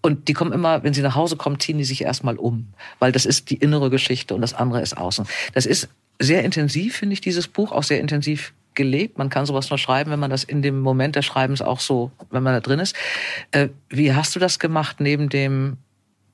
[0.02, 3.12] Und die kommen immer, wenn sie nach Hause kommen, ziehen die sich erstmal um, weil
[3.12, 5.26] das ist die innere Geschichte und das andere ist außen.
[5.54, 9.18] Das ist sehr intensiv, finde ich, dieses Buch, auch sehr intensiv gelebt.
[9.18, 12.12] Man kann sowas nur schreiben, wenn man das in dem Moment des Schreibens auch so,
[12.30, 12.96] wenn man da drin ist.
[13.52, 15.78] Äh, wie hast du das gemacht neben dem,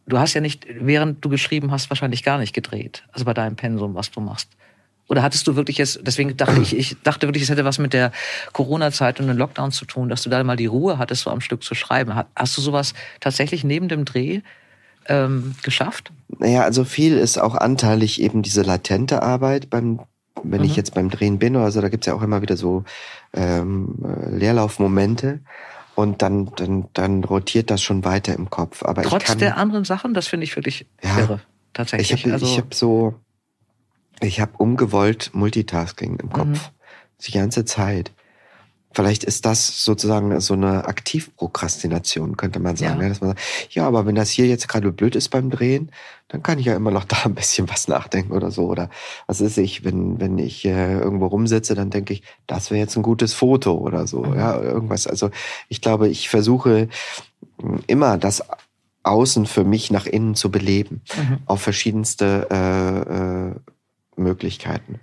[0.06, 3.56] du hast ja nicht, während du geschrieben hast, wahrscheinlich gar nicht gedreht, also bei deinem
[3.56, 4.50] Pensum, was du machst.
[5.10, 7.94] Oder hattest du wirklich jetzt, deswegen dachte ich, ich dachte wirklich, es hätte was mit
[7.94, 8.12] der
[8.52, 11.40] Corona-Zeit und dem Lockdown zu tun, dass du da mal die Ruhe hattest, so am
[11.40, 12.14] Stück zu schreiben.
[12.36, 14.42] Hast du sowas tatsächlich neben dem Dreh
[15.08, 16.12] ähm, geschafft?
[16.40, 20.00] Naja, also viel ist auch anteilig eben diese latente Arbeit beim
[20.44, 20.68] wenn mhm.
[20.68, 22.84] ich jetzt beim Drehen bin oder so, da gibt's ja auch immer wieder so
[23.34, 23.96] ähm,
[24.30, 25.40] Leerlaufmomente
[25.96, 28.84] und dann, dann, dann rotiert das schon weiter im Kopf.
[28.84, 31.40] Aber Trotz kann, der anderen Sachen, das finde ich wirklich ja, irre,
[31.74, 32.12] tatsächlich.
[32.12, 33.16] Ich habe also, ich hab so,
[34.22, 36.46] Ich habe ungewollt Multitasking im Kopf.
[36.46, 36.60] Mhm.
[37.26, 38.12] Die ganze Zeit.
[38.98, 43.00] Vielleicht ist das sozusagen so eine Aktivprokrastination, könnte man sagen.
[43.00, 43.10] Ja.
[43.10, 45.92] Dass man sagt, ja, aber wenn das hier jetzt gerade blöd ist beim Drehen,
[46.30, 48.64] dann kann ich ja immer noch da ein bisschen was nachdenken oder so.
[48.64, 48.90] Oder
[49.28, 52.96] was ist ich, wenn, wenn ich äh, irgendwo rumsitze, dann denke ich, das wäre jetzt
[52.98, 54.24] ein gutes Foto oder so.
[54.24, 54.36] Mhm.
[54.36, 55.06] Ja, irgendwas.
[55.06, 55.30] Also
[55.70, 56.90] ich glaube, ich versuche
[57.86, 58.42] immer das
[59.04, 61.04] Außen für mich nach innen zu beleben.
[61.16, 61.38] Mhm.
[61.46, 63.56] Auf verschiedenste äh, äh,
[64.18, 65.00] Möglichkeiten.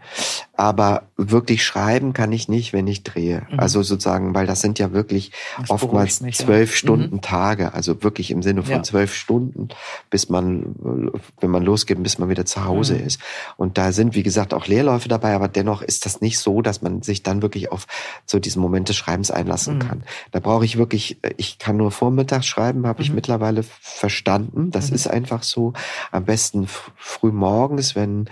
[0.57, 3.47] Aber wirklich schreiben kann ich nicht, wenn ich drehe.
[3.51, 3.61] Mhm.
[3.61, 6.77] Also sozusagen, weil das sind ja wirklich das oftmals mich, zwölf ja.
[6.77, 7.21] Stunden mhm.
[7.23, 8.83] Tage, also wirklich im Sinne von ja.
[8.83, 9.69] zwölf Stunden,
[10.11, 13.07] bis man, wenn man losgeht, bis man wieder zu Hause mhm.
[13.07, 13.21] ist.
[13.57, 16.83] Und da sind, wie gesagt, auch Leerläufe dabei, aber dennoch ist das nicht so, dass
[16.83, 17.87] man sich dann wirklich auf
[18.27, 19.79] so diesen Moment des Schreibens einlassen mhm.
[19.81, 20.03] kann.
[20.31, 23.17] Da brauche ich wirklich, ich kann nur vormittags schreiben, habe ich mhm.
[23.17, 24.71] mittlerweile verstanden.
[24.71, 24.97] Das mhm.
[24.97, 25.73] ist einfach so.
[26.11, 28.29] Am besten früh morgens, wenn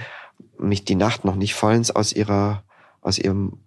[0.63, 2.65] mich die Nacht noch nicht vollends aus ihrer,
[3.01, 3.59] aus ihrem,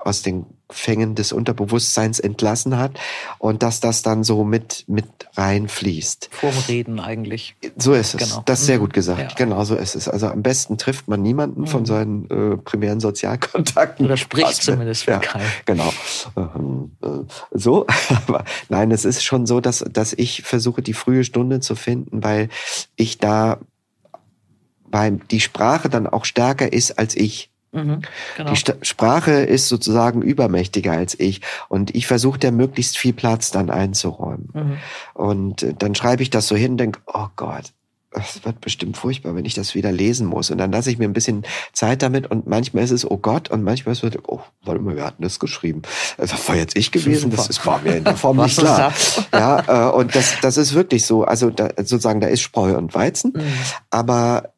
[0.00, 2.98] aus den Fängen des Unterbewusstseins entlassen hat
[3.38, 6.30] und dass das dann so mit, mit reinfließt.
[6.32, 7.54] Vorm Reden eigentlich.
[7.76, 8.28] So ist es.
[8.28, 8.42] Genau.
[8.46, 8.82] Das ist sehr mhm.
[8.82, 9.20] gut gesagt.
[9.20, 9.28] Ja.
[9.36, 10.08] Genau, so ist es.
[10.08, 11.66] Also am besten trifft man niemanden mhm.
[11.66, 14.06] von seinen äh, primären Sozialkontakten.
[14.06, 15.44] Oder spricht Passt, zumindest ja, keinen.
[15.66, 15.92] Genau.
[16.36, 17.08] Ähm, äh,
[17.52, 17.86] so,
[18.26, 22.24] aber nein, es ist schon so, dass, dass ich versuche, die frühe Stunde zu finden,
[22.24, 22.48] weil
[22.96, 23.58] ich da
[24.94, 27.50] weil die Sprache dann auch stärker ist als ich.
[27.72, 28.02] Mhm,
[28.36, 28.50] genau.
[28.52, 33.50] Die St Sprache ist sozusagen übermächtiger als ich und ich versuche der möglichst viel Platz
[33.50, 34.50] dann einzuräumen.
[34.54, 34.76] Mhm.
[35.14, 37.72] Und äh, dann schreibe ich das so hin und denke, oh Gott,
[38.12, 40.52] das wird bestimmt furchtbar, wenn ich das wieder lesen muss.
[40.52, 43.50] Und dann lasse ich mir ein bisschen Zeit damit und manchmal ist es, oh Gott,
[43.50, 45.82] und manchmal ist es, oh, warte mal, wir hatten das geschrieben.
[46.16, 48.92] Das war jetzt ich gewesen, das ist, war mir in der Form nicht klar.
[49.32, 51.24] Ja, äh, und das, das ist wirklich so.
[51.24, 53.52] Also da, sozusagen, da ist Spreu und Weizen, mhm.
[53.90, 54.53] aber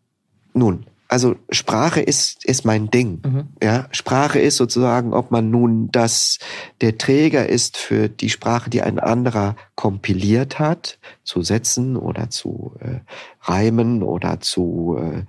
[0.57, 3.23] nun, also Sprache ist, ist mein Ding.
[3.25, 3.49] Mhm.
[3.63, 6.39] Ja, Sprache ist sozusagen, ob man nun das,
[6.81, 12.75] der Träger ist für die Sprache, die ein anderer kompiliert hat, zu Sätzen oder zu
[12.81, 13.01] äh,
[13.41, 15.23] Reimen oder zu äh,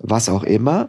[0.00, 0.88] was auch immer.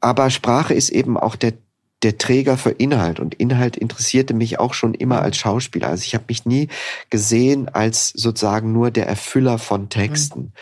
[0.00, 1.54] Aber Sprache ist eben auch der
[2.02, 3.20] der Träger für Inhalt.
[3.20, 5.22] Und Inhalt interessierte mich auch schon immer mhm.
[5.22, 5.88] als Schauspieler.
[5.88, 6.68] Also ich habe mich nie
[7.10, 10.40] gesehen als sozusagen nur der Erfüller von Texten.
[10.40, 10.52] Mhm.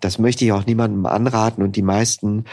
[0.00, 1.62] Das möchte ich auch niemandem anraten.
[1.62, 2.44] Und die meisten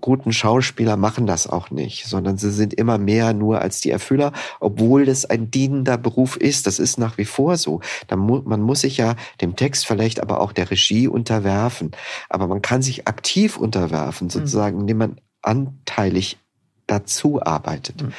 [0.00, 4.32] guten Schauspieler machen das auch nicht, sondern sie sind immer mehr nur als die Erfüller,
[4.60, 6.66] obwohl das ein dienender Beruf ist.
[6.66, 7.80] Das ist nach wie vor so.
[8.10, 11.92] man muss sich ja dem Text vielleicht aber auch der Regie unterwerfen.
[12.28, 14.30] Aber man kann sich aktiv unterwerfen, mhm.
[14.30, 16.38] sozusagen, indem man anteilig
[16.86, 18.02] dazu arbeitet.
[18.02, 18.12] Mhm.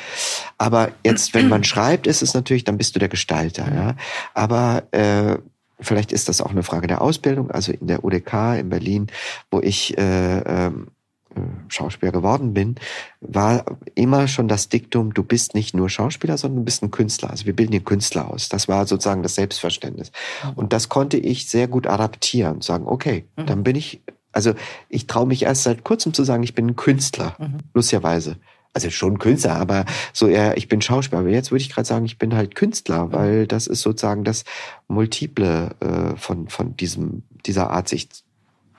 [0.58, 3.66] Aber jetzt, wenn man schreibt, ist es natürlich, dann bist du der Gestalter.
[3.66, 3.76] Mhm.
[3.76, 3.96] Ja.
[4.34, 5.38] Aber äh,
[5.80, 7.52] vielleicht ist das auch eine Frage der Ausbildung.
[7.52, 9.08] Also in der UDK in Berlin,
[9.52, 10.88] wo ich äh, ähm,
[11.36, 12.76] äh, Schauspieler geworden bin,
[13.22, 13.65] war
[13.96, 17.30] immer schon das Diktum, du bist nicht nur Schauspieler, sondern du bist ein Künstler.
[17.30, 18.50] Also wir bilden den Künstler aus.
[18.50, 20.12] Das war sozusagen das Selbstverständnis.
[20.44, 20.54] Mhm.
[20.56, 23.46] Und das konnte ich sehr gut adaptieren, sagen, okay, mhm.
[23.46, 24.54] dann bin ich, also
[24.89, 27.58] ich traue mich erst seit kurzem zu sagen, ich bin ein Künstler, mhm.
[27.74, 28.38] lustigerweise
[28.86, 31.22] also schon Künstler, aber so eher, ich bin Schauspieler.
[31.22, 33.13] Aber jetzt würde ich gerade sagen, ich bin halt Künstler, mhm.
[33.13, 34.46] weil das ist sozusagen das
[34.88, 38.10] Multiple äh, von, von diesem, dieser Art, sich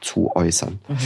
[0.00, 0.78] zu äußern.
[0.88, 0.96] Mhm.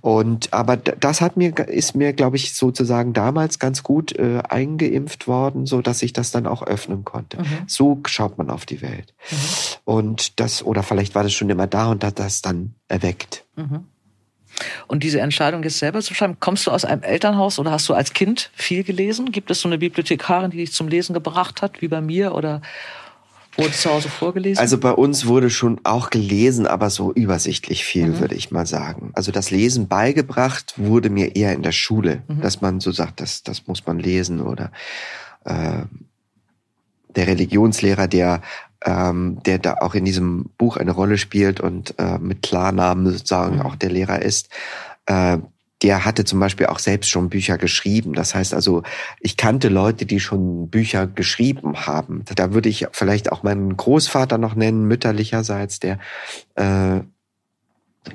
[0.00, 5.26] Und aber das hat mir ist mir glaube ich sozusagen damals ganz gut äh, eingeimpft
[5.26, 7.38] worden, so dass ich das dann auch öffnen konnte.
[7.38, 7.64] Mhm.
[7.66, 9.14] So schaut man auf die Welt.
[9.30, 9.36] Mhm.
[9.84, 13.44] Und das oder vielleicht war das schon immer da und hat das dann erweckt.
[13.56, 13.86] Mhm.
[14.86, 17.94] Und diese Entscheidung jetzt selber zu schreiben, kommst du aus einem Elternhaus oder hast du
[17.94, 19.32] als Kind viel gelesen?
[19.32, 22.34] Gibt es so eine Bibliothekarin, die dich zum Lesen gebracht hat, wie bei mir?
[22.34, 22.62] Oder
[23.56, 24.60] wurde zu Hause vorgelesen?
[24.60, 28.20] Also bei uns wurde schon auch gelesen, aber so übersichtlich viel, mhm.
[28.20, 29.10] würde ich mal sagen.
[29.14, 32.40] Also das Lesen beigebracht wurde mir eher in der Schule, mhm.
[32.40, 34.70] dass man so sagt, das, das muss man lesen oder
[35.44, 35.82] äh,
[37.14, 38.40] der Religionslehrer, der
[38.84, 43.56] ähm, der da auch in diesem Buch eine Rolle spielt und äh, mit Klarnamen sozusagen
[43.56, 43.62] mhm.
[43.62, 44.48] auch der Lehrer ist,
[45.06, 45.38] äh,
[45.82, 48.12] der hatte zum Beispiel auch selbst schon Bücher geschrieben.
[48.14, 48.82] Das heißt also,
[49.20, 52.24] ich kannte Leute, die schon Bücher geschrieben haben.
[52.36, 55.98] Da würde ich vielleicht auch meinen Großvater noch nennen, mütterlicherseits, der,
[56.54, 57.00] äh,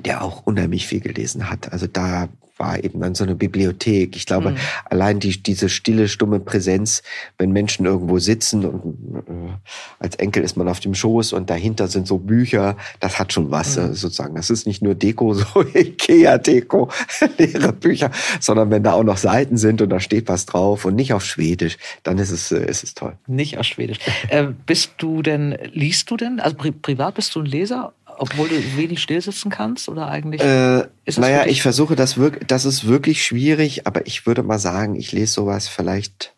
[0.08, 1.72] der auch unheimlich viel gelesen hat.
[1.72, 4.16] Also da war eben dann so eine Bibliothek.
[4.16, 4.56] Ich glaube, mhm.
[4.86, 7.02] allein die, diese stille, stumme Präsenz,
[7.38, 8.84] wenn Menschen irgendwo sitzen und
[9.28, 9.52] äh,
[10.00, 13.50] als Enkel ist man auf dem Schoß und dahinter sind so Bücher, das hat schon
[13.50, 13.94] was mhm.
[13.94, 14.34] sozusagen.
[14.34, 16.90] Das ist nicht nur Deko, so Ikea-Deko,
[17.38, 20.96] leere Bücher, sondern wenn da auch noch Seiten sind und da steht was drauf und
[20.96, 23.16] nicht auf Schwedisch, dann ist es, äh, ist es toll.
[23.26, 23.98] Nicht auf Schwedisch.
[24.28, 27.92] äh, bist du denn, liest du denn, also pri privat bist du ein Leser?
[28.18, 30.40] Obwohl du wenig stillsitzen kannst oder eigentlich?
[30.40, 34.96] Äh, naja, ich versuche das wirklich, das ist wirklich schwierig, aber ich würde mal sagen,
[34.96, 36.34] ich lese sowas vielleicht,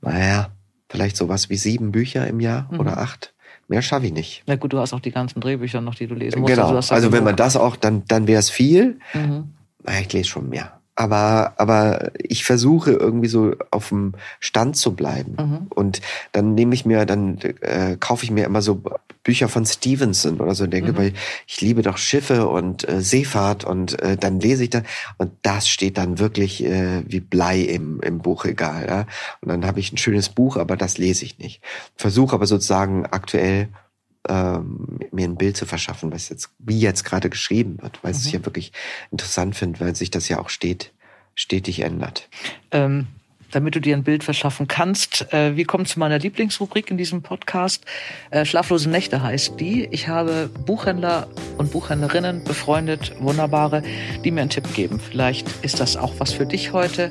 [0.00, 0.50] naja,
[0.88, 2.80] vielleicht sowas wie sieben Bücher im Jahr mhm.
[2.80, 3.34] oder acht.
[3.66, 4.44] Mehr schaffe ich nicht.
[4.46, 6.54] Na gut, du hast auch die ganzen Drehbücher noch, die du lesen musst.
[6.54, 8.98] Genau, also, also wenn man das auch, dann, dann wäre es viel.
[9.12, 9.52] Mhm.
[9.84, 14.96] Naja, ich lese schon mehr aber, aber ich versuche irgendwie so auf dem Stand zu
[14.96, 15.36] bleiben.
[15.38, 15.66] Mhm.
[15.68, 16.00] Und
[16.32, 18.82] dann nehme ich mir, dann äh, kaufe ich mir immer so
[19.22, 20.96] Bücher von Stevenson oder so und denke, mhm.
[20.96, 21.12] weil
[21.46, 24.86] ich liebe doch Schiffe und äh, Seefahrt und äh, dann lese ich dann
[25.18, 28.86] und das steht dann wirklich äh, wie Blei im, im Buchregal.
[28.88, 29.06] Ja?
[29.40, 31.62] Und dann habe ich ein schönes Buch, aber das lese ich nicht.
[31.94, 33.68] Versuche aber sozusagen aktuell
[34.28, 38.20] ähm, mir ein Bild zu verschaffen, was jetzt, wie jetzt gerade geschrieben wird, weil mhm.
[38.24, 38.72] ich ja wirklich
[39.10, 40.92] interessant finde, weil sich das ja auch steht,
[41.34, 42.28] stetig ändert.
[42.70, 43.06] Ähm,
[43.50, 47.22] damit du dir ein Bild verschaffen kannst, äh, wir kommen zu meiner Lieblingsrubrik in diesem
[47.22, 47.84] Podcast.
[48.30, 49.88] Äh, Schlaflose Nächte heißt die.
[49.90, 53.82] Ich habe Buchhändler und Buchhändlerinnen befreundet, wunderbare,
[54.24, 55.00] die mir einen Tipp geben.
[55.00, 57.10] Vielleicht ist das auch was für dich heute.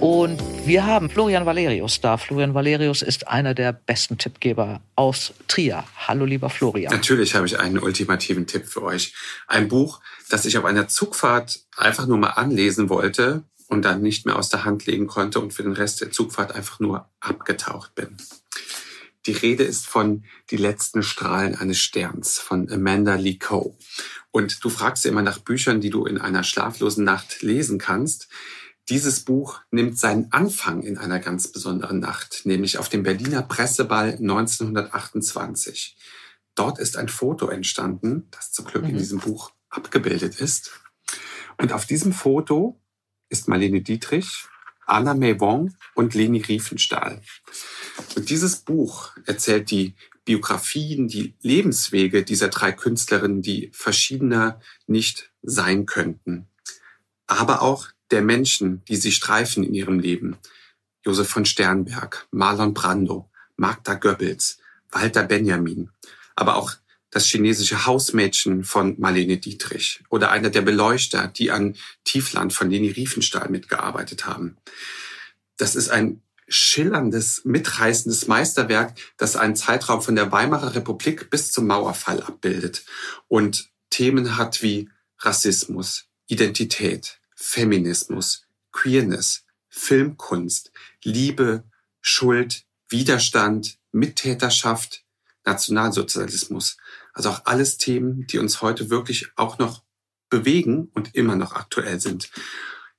[0.00, 2.16] Und wir haben Florian Valerius da.
[2.18, 5.84] Florian Valerius ist einer der besten Tippgeber aus Trier.
[6.06, 6.92] Hallo, lieber Florian.
[6.92, 9.12] Natürlich habe ich einen ultimativen Tipp für euch.
[9.48, 14.24] Ein Buch, das ich auf einer Zugfahrt einfach nur mal anlesen wollte und dann nicht
[14.24, 17.96] mehr aus der Hand legen konnte und für den Rest der Zugfahrt einfach nur abgetaucht
[17.96, 18.16] bin.
[19.26, 23.76] Die Rede ist von Die letzten Strahlen eines Sterns von Amanda Lee Coe.
[24.30, 28.28] Und du fragst immer nach Büchern, die du in einer schlaflosen Nacht lesen kannst.
[28.88, 34.12] Dieses Buch nimmt seinen Anfang in einer ganz besonderen Nacht, nämlich auf dem Berliner Presseball
[34.12, 35.96] 1928.
[36.54, 38.90] Dort ist ein Foto entstanden, das zum Glück mhm.
[38.90, 40.80] in diesem Buch abgebildet ist.
[41.58, 42.80] Und auf diesem Foto
[43.28, 44.46] ist Marlene Dietrich,
[44.86, 47.20] Anna May Wong und Leni Riefenstahl.
[48.16, 55.84] Und dieses Buch erzählt die Biografien, die Lebenswege dieser drei Künstlerinnen, die verschiedener nicht sein
[55.84, 56.48] könnten.
[57.26, 60.36] Aber auch der Menschen, die sie streifen in ihrem Leben.
[61.04, 64.58] Josef von Sternberg, Marlon Brando, Magda Goebbels,
[64.90, 65.90] Walter Benjamin,
[66.34, 66.72] aber auch
[67.10, 72.90] das chinesische Hausmädchen von Marlene Dietrich oder einer der Beleuchter, die an Tiefland von Leni
[72.90, 74.56] Riefenstahl mitgearbeitet haben.
[75.56, 81.66] Das ist ein schillerndes, mitreißendes Meisterwerk, das einen Zeitraum von der Weimarer Republik bis zum
[81.66, 82.84] Mauerfall abbildet
[83.26, 90.72] und Themen hat wie Rassismus, Identität, Feminismus, Queerness, Filmkunst,
[91.04, 91.62] Liebe,
[92.00, 95.04] Schuld, Widerstand, Mittäterschaft,
[95.44, 96.78] Nationalsozialismus.
[97.12, 99.84] Also auch alles Themen, die uns heute wirklich auch noch
[100.28, 102.28] bewegen und immer noch aktuell sind.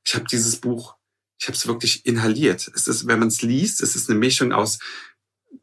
[0.06, 0.96] Ich habe dieses Buch,
[1.38, 2.72] ich habe es wirklich inhaliert.
[2.74, 4.80] Es ist, wenn man es liest, es ist eine Mischung aus,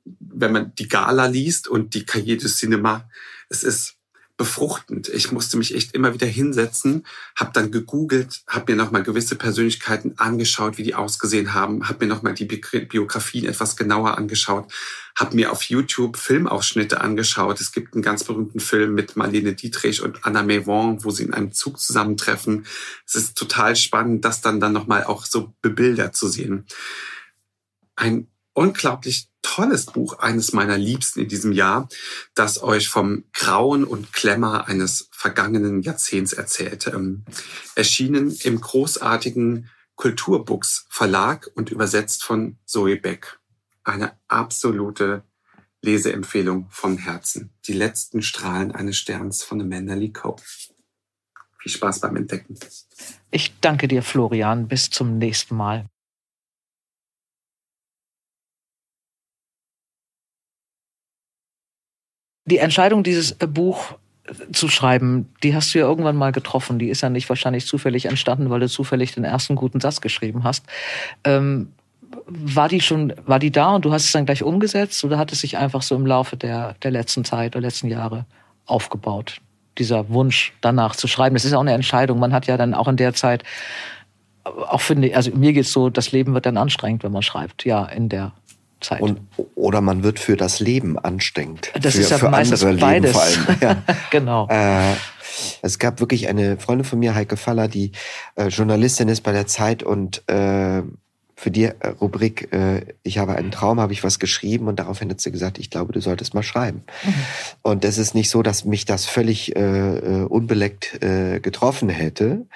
[0.05, 3.09] wenn man die Gala liest und die Cahiers du Cinema.
[3.49, 3.97] Es ist
[4.37, 5.09] befruchtend.
[5.09, 10.19] Ich musste mich echt immer wieder hinsetzen, habe dann gegoogelt, habe mir nochmal gewisse Persönlichkeiten
[10.19, 14.71] angeschaut, wie die ausgesehen haben, habe mir nochmal die Biografien etwas genauer angeschaut,
[15.19, 17.61] habe mir auf YouTube Filmausschnitte angeschaut.
[17.61, 21.33] Es gibt einen ganz berühmten Film mit Marlene Dietrich und Anna Mevon, wo sie in
[21.33, 22.67] einem Zug zusammentreffen.
[23.07, 26.67] Es ist total spannend, das dann dann nochmal auch so bebildert zu sehen.
[27.95, 31.89] Ein unglaublich tolles Buch, eines meiner Liebsten in diesem Jahr,
[32.35, 36.89] das euch vom Grauen und Klemmer eines vergangenen Jahrzehnts erzählt.
[36.89, 37.25] Ähm,
[37.77, 43.39] erschienen im großartigen Kulturbooks Verlag und übersetzt von Zoe Beck.
[43.85, 45.23] Eine absolute
[45.81, 47.51] Leseempfehlung vom Herzen.
[47.67, 50.37] Die letzten Strahlen eines Sterns von Amanda Lee Coe.
[51.61, 52.59] Viel Spaß beim Entdecken.
[53.31, 54.67] Ich danke dir, Florian.
[54.67, 55.89] Bis zum nächsten Mal.
[62.47, 66.79] Die Entscheidung, dieses äh, Buch äh, zu schreiben, die hast du ja irgendwann mal getroffen.
[66.79, 70.45] Die ist ja nicht wahrscheinlich zufällig entstanden, weil du zufällig den ersten guten Satz geschrieben
[70.45, 70.65] hast.
[71.25, 71.73] Ähm,
[72.27, 75.33] war die schon, war die da und du hast es dann gleich umgesetzt oder hat
[75.33, 78.27] es sich einfach so im Laufe der, der letzten Zeit der letzten Jahre
[78.65, 79.41] aufgebaut?
[79.79, 81.35] Dieser Wunsch danach zu schreiben.
[81.35, 82.19] Das ist auch eine Entscheidung.
[82.19, 83.43] Man hat ja dann auch in der Zeit,
[84.45, 87.65] auch finde ich, also mir geht's so, das Leben wird dann anstrengend, wenn man schreibt.
[87.65, 88.33] Ja, in der
[88.87, 89.01] Zeit.
[89.01, 89.21] Und,
[89.55, 91.73] oder man wird für das Leben anstrengend.
[91.81, 93.13] Das für, ist ja für meistens andere beides.
[93.13, 93.61] Leben vor allem.
[93.61, 93.83] Ja.
[94.11, 94.49] genau.
[94.49, 94.95] Äh,
[95.63, 97.93] es gab wirklich eine Freundin von mir, Heike Faller, die
[98.37, 100.83] äh, Journalistin ist bei der Zeit und äh,
[101.39, 105.11] für die äh, Rubrik äh, Ich habe einen Traum, habe ich was geschrieben und daraufhin
[105.11, 106.85] hat sie gesagt, ich glaube, du solltest mal schreiben.
[107.05, 107.15] Mhm.
[107.63, 112.47] Und es ist nicht so, dass mich das völlig äh, äh unbeleckt äh, getroffen hätte,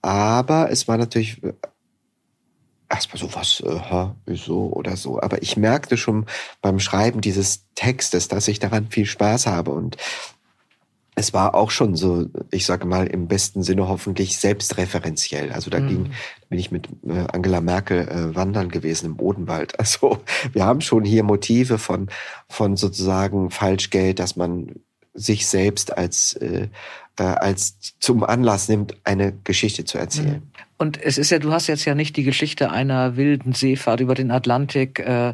[0.00, 1.42] aber es war natürlich
[2.92, 5.20] erstmal so was, äh, ha, wieso oder so.
[5.20, 6.26] Aber ich merkte schon
[6.60, 9.96] beim Schreiben dieses Textes, dass ich daran viel Spaß habe und
[11.14, 15.52] es war auch schon so, ich sage mal im besten Sinne hoffentlich selbstreferenziell.
[15.52, 15.88] Also da mhm.
[15.88, 16.12] ging,
[16.48, 19.74] bin ich mit äh, Angela Merkel äh, wandern gewesen im Odenwald.
[19.78, 22.08] Also wir haben schon hier Motive von
[22.48, 24.76] von sozusagen Falschgeld, dass man
[25.12, 26.68] sich selbst als äh,
[27.18, 30.42] äh, als zum Anlass nimmt, eine Geschichte zu erzählen.
[30.44, 30.71] Mhm.
[30.82, 34.16] Und es ist ja, du hast jetzt ja nicht die Geschichte einer wilden Seefahrt über
[34.16, 35.32] den Atlantik äh,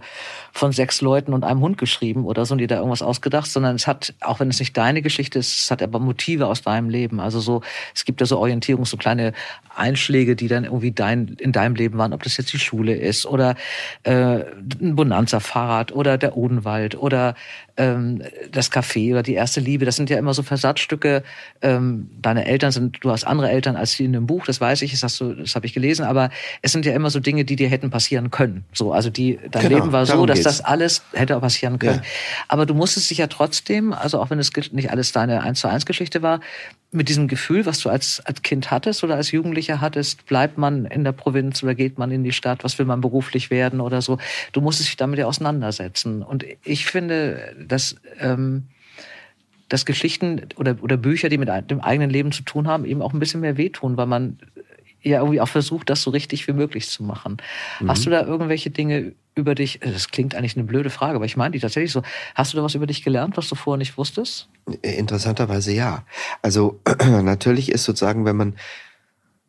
[0.59, 3.77] von sechs Leuten und einem Hund geschrieben oder so und dir da irgendwas ausgedacht, sondern
[3.77, 6.91] es hat, auch wenn es nicht deine Geschichte ist, es hat aber Motive aus deinem
[6.91, 7.21] Leben.
[7.21, 7.63] Also so,
[7.95, 9.35] es gibt ja so Orientierung, so kleine
[9.77, 13.25] Einschläge, die dann irgendwie dein, in deinem Leben waren, ob das jetzt die Schule ist
[13.25, 13.55] oder
[14.03, 14.41] äh,
[14.81, 17.37] ein Bonanza-Fahrrad oder der Odenwald oder
[17.77, 19.85] ähm, das Café oder die erste Liebe.
[19.85, 21.23] Das sind ja immer so Versatzstücke.
[21.63, 24.83] Ähm, deine Eltern sind, du hast andere Eltern als die in dem Buch, das weiß
[24.83, 26.31] ich, das hast du das habe ich gelesen, aber
[26.63, 28.65] es sind ja immer so Dinge, die dir hätten passieren können.
[28.73, 30.48] So, also die, dein genau, Leben war so, dass.
[30.49, 32.01] Das alles hätte passieren können.
[32.03, 32.11] Ja.
[32.49, 35.69] Aber du musstest dich ja trotzdem, also auch wenn es nicht alles deine 1 zu
[35.69, 36.41] 1 Geschichte war,
[36.91, 40.87] mit diesem Gefühl, was du als, als Kind hattest oder als Jugendlicher hattest, bleibt man
[40.87, 44.01] in der Provinz oder geht man in die Stadt, was will man beruflich werden oder
[44.01, 44.19] so.
[44.53, 46.23] Du musstest dich damit ja auseinandersetzen.
[46.23, 48.69] Und ich finde, dass, ähm,
[49.69, 53.13] dass Geschichten oder, oder Bücher, die mit dem eigenen Leben zu tun haben, eben auch
[53.13, 54.39] ein bisschen mehr wehtun, weil man
[55.03, 57.37] ja irgendwie auch versucht, das so richtig wie möglich zu machen.
[57.81, 57.91] Mhm.
[57.91, 61.25] Hast du da irgendwelche Dinge über dich, äh, das klingt eigentlich eine blöde Frage, aber
[61.25, 62.03] ich meine die tatsächlich so,
[62.35, 64.49] hast du da was über dich gelernt, was du vorher nicht wusstest?
[64.83, 66.05] Äh, interessanterweise ja.
[66.43, 66.81] Also
[67.23, 68.55] natürlich ist sozusagen, wenn man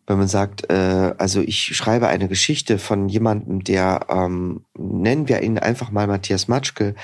[0.10, 5.44] wenn man sagt, äh, also ich schreibe eine Geschichte von jemandem, der, ähm, nennen wir
[5.44, 6.96] ihn einfach mal Matthias Matschke,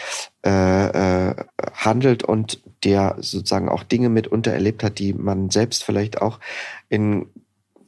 [0.43, 1.35] äh, äh,
[1.75, 6.39] handelt und der sozusagen auch Dinge mitunter erlebt hat, die man selbst vielleicht auch
[6.89, 7.27] in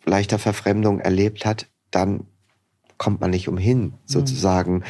[0.05, 2.27] leichter Verfremdung erlebt hat, dann
[2.97, 3.93] kommt man nicht umhin, mhm.
[4.05, 4.83] sozusagen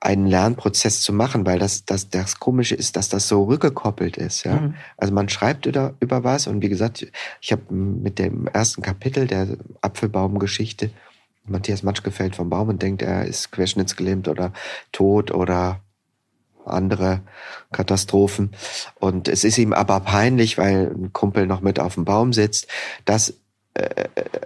[0.00, 4.44] einen Lernprozess zu machen, weil das, das, das Komische ist, dass das so rückgekoppelt ist.
[4.44, 4.60] Ja?
[4.60, 4.74] Mhm.
[4.96, 7.06] Also man schreibt über, über was und wie gesagt,
[7.40, 9.48] ich habe mit dem ersten Kapitel der
[9.80, 10.90] Apfelbaumgeschichte
[11.48, 14.52] Matthias Matschke fällt vom Baum und denkt, er ist querschnittsgelähmt oder
[14.92, 15.80] tot oder
[16.64, 17.20] andere
[17.72, 18.50] Katastrophen.
[18.96, 22.66] Und es ist ihm aber peinlich, weil ein Kumpel noch mit auf dem Baum sitzt,
[23.04, 23.34] dass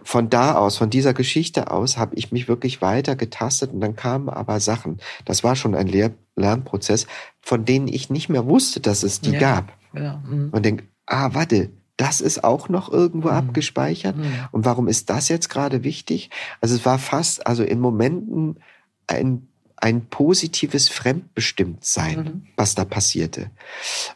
[0.02, 3.96] von da aus, von dieser Geschichte aus, habe ich mich wirklich weiter getastet und dann
[3.96, 4.98] kamen aber Sachen.
[5.24, 7.06] Das war schon ein Lehr Lernprozess,
[7.40, 9.72] von denen ich nicht mehr wusste, dass es die ja, gab.
[9.92, 10.48] Ja, mhm.
[10.52, 13.34] und denk, ah, warte, das ist auch noch irgendwo mhm.
[13.34, 14.16] abgespeichert.
[14.16, 14.32] Mhm.
[14.52, 16.30] Und warum ist das jetzt gerade wichtig?
[16.60, 18.58] Also es war fast, also in Momenten
[19.06, 19.46] ein
[19.82, 22.46] ein positives Fremdbestimmtsein, mhm.
[22.54, 23.50] was da passierte.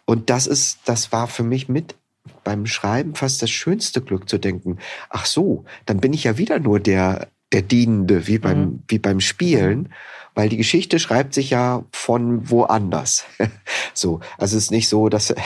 [0.04, 1.96] Und das ist, das war für mich mit
[2.44, 4.78] beim Schreiben fast das schönste Glück zu denken,
[5.08, 8.82] ach so, dann bin ich ja wieder nur der, der Dienende, wie beim, mhm.
[8.88, 9.92] wie beim Spielen,
[10.34, 13.24] weil die Geschichte schreibt sich ja von woanders.
[13.94, 15.34] so, also es ist nicht so, dass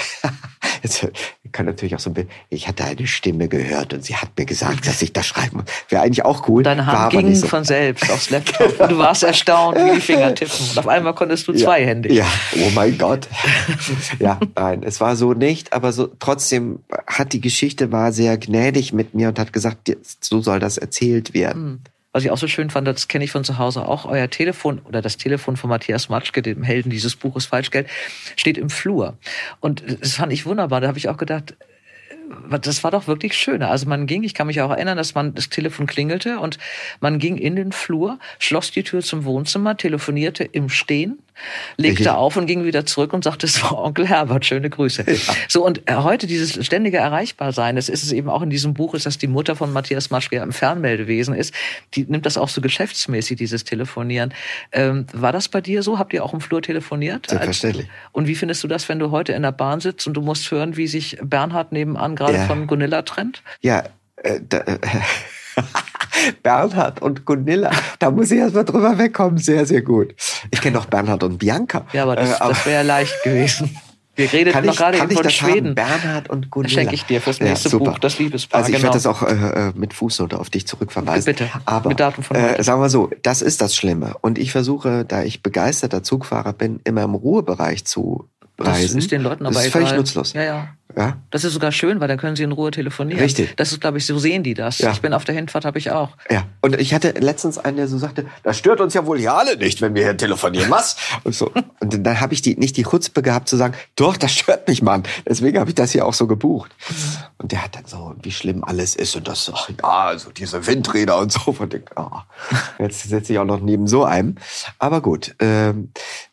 [0.82, 1.08] Jetzt
[1.52, 4.87] kann natürlich auch so ein ich hatte eine Stimme gehört und sie hat mir gesagt,
[4.87, 5.64] dass ich das schreiben muss.
[5.88, 6.62] Wäre eigentlich auch cool.
[6.62, 7.46] Deine Hand ging so.
[7.46, 10.66] von selbst aufs Laptop und du warst erstaunt, wie die Finger tippen.
[10.70, 12.12] Und auf einmal konntest du zweihändig.
[12.12, 13.28] Ja, oh mein Gott.
[14.18, 18.92] ja, nein, es war so nicht, aber so trotzdem hat die Geschichte war sehr gnädig
[18.92, 21.62] mit mir und hat gesagt, so soll das erzählt werden.
[21.62, 21.80] Mhm.
[22.12, 24.81] Was ich auch so schön fand, das kenne ich von zu Hause auch, euer Telefon
[24.81, 27.88] oder das Telefon von Matthias Matschke, dem Helden dieses Buches Falschgeld,
[28.37, 29.18] steht im Flur.
[29.61, 30.81] Und das fand ich wunderbar.
[30.81, 31.55] Da habe ich auch gedacht,
[32.61, 33.62] das war doch wirklich schön.
[33.62, 36.59] Also man ging, ich kann mich auch erinnern, dass man das Telefon klingelte und
[37.01, 41.18] man ging in den Flur, schloss die Tür zum Wohnzimmer, telefonierte im Stehen,
[41.77, 45.05] legte auf und ging wieder zurück und sagte, es war Onkel Herbert, schöne Grüße.
[45.07, 45.35] Ja.
[45.48, 49.07] So und heute dieses ständige Erreichbarsein, das ist es eben auch in diesem Buch, ist,
[49.07, 51.55] dass die Mutter von Matthias Maschke im Fernmeldewesen ist,
[51.94, 54.35] die nimmt das auch so geschäftsmäßig, dieses Telefonieren.
[54.72, 55.98] Ähm, war das bei dir so?
[55.98, 57.29] Habt ihr auch im Flur telefoniert?
[57.29, 57.88] Selbstverständlich.
[58.12, 60.51] Und wie findest du das, wenn du heute in der Bahn sitzt und du musst
[60.51, 62.46] hören, wie sich Bernhard nebenan gerade ja.
[62.46, 63.42] von Gunilla trennt?
[63.61, 63.85] Ja,
[64.16, 64.79] äh, da, äh,
[66.42, 69.38] Bernhard und Gunilla, da muss ich erstmal drüber wegkommen.
[69.38, 70.14] Sehr, sehr gut.
[70.50, 71.87] Ich kenne doch Bernhard und Bianca.
[71.92, 73.78] Ja, aber das, äh, das wäre ja leicht gewesen.
[74.18, 75.68] Wir redeten noch gerade eben von Schweden.
[75.68, 75.74] Haben?
[75.74, 76.68] Bernhard und Gunilla.
[76.68, 78.61] Das schenke ich dir fürs nächste ja, Buch, das Liebespaar.
[78.61, 78.92] Also ich genau.
[78.92, 81.24] werde das auch äh, äh, mit Fußnote auf dich zurückverweisen.
[81.24, 84.14] Bitte, Aber, mit Datum von äh, sagen wir so, das ist das Schlimme.
[84.20, 88.28] Und ich versuche, da ich begeisterter Zugfahrer bin, immer im Ruhebereich zu
[88.59, 88.97] reisen.
[88.97, 90.32] Das ist den Leuten aber das ist völlig nutzlos.
[90.32, 90.68] Ja, ja.
[90.99, 91.16] Ja?
[91.30, 93.22] Das ist sogar schön, weil dann können sie in Ruhe telefonieren.
[93.22, 93.55] Richtig.
[93.57, 94.78] Das ist, glaube ich, so sehen die das.
[94.78, 94.90] Ja.
[94.90, 96.11] Ich bin auf der Hinfahrt, habe ich auch.
[96.28, 96.42] Ja.
[96.61, 99.57] Und ich hatte letztens einen, der so sagte, das stört uns ja wohl hier alle
[99.57, 100.68] nicht, wenn wir hier telefonieren.
[100.72, 100.96] Was?
[101.24, 101.53] Und, so.
[101.80, 104.82] und dann habe ich die, nicht die Chutzpe gehabt zu sagen, doch, das stört mich,
[104.82, 105.05] Mann.
[105.28, 106.74] Deswegen habe ich das hier auch so gebucht.
[107.38, 110.66] Und der hat dann so, wie schlimm alles ist und das, ach, ja, also diese
[110.66, 111.55] Windräder und so.
[111.59, 112.11] Und ich, oh,
[112.78, 114.36] jetzt sitze ich auch noch neben so einem.
[114.78, 115.90] Aber gut, ähm,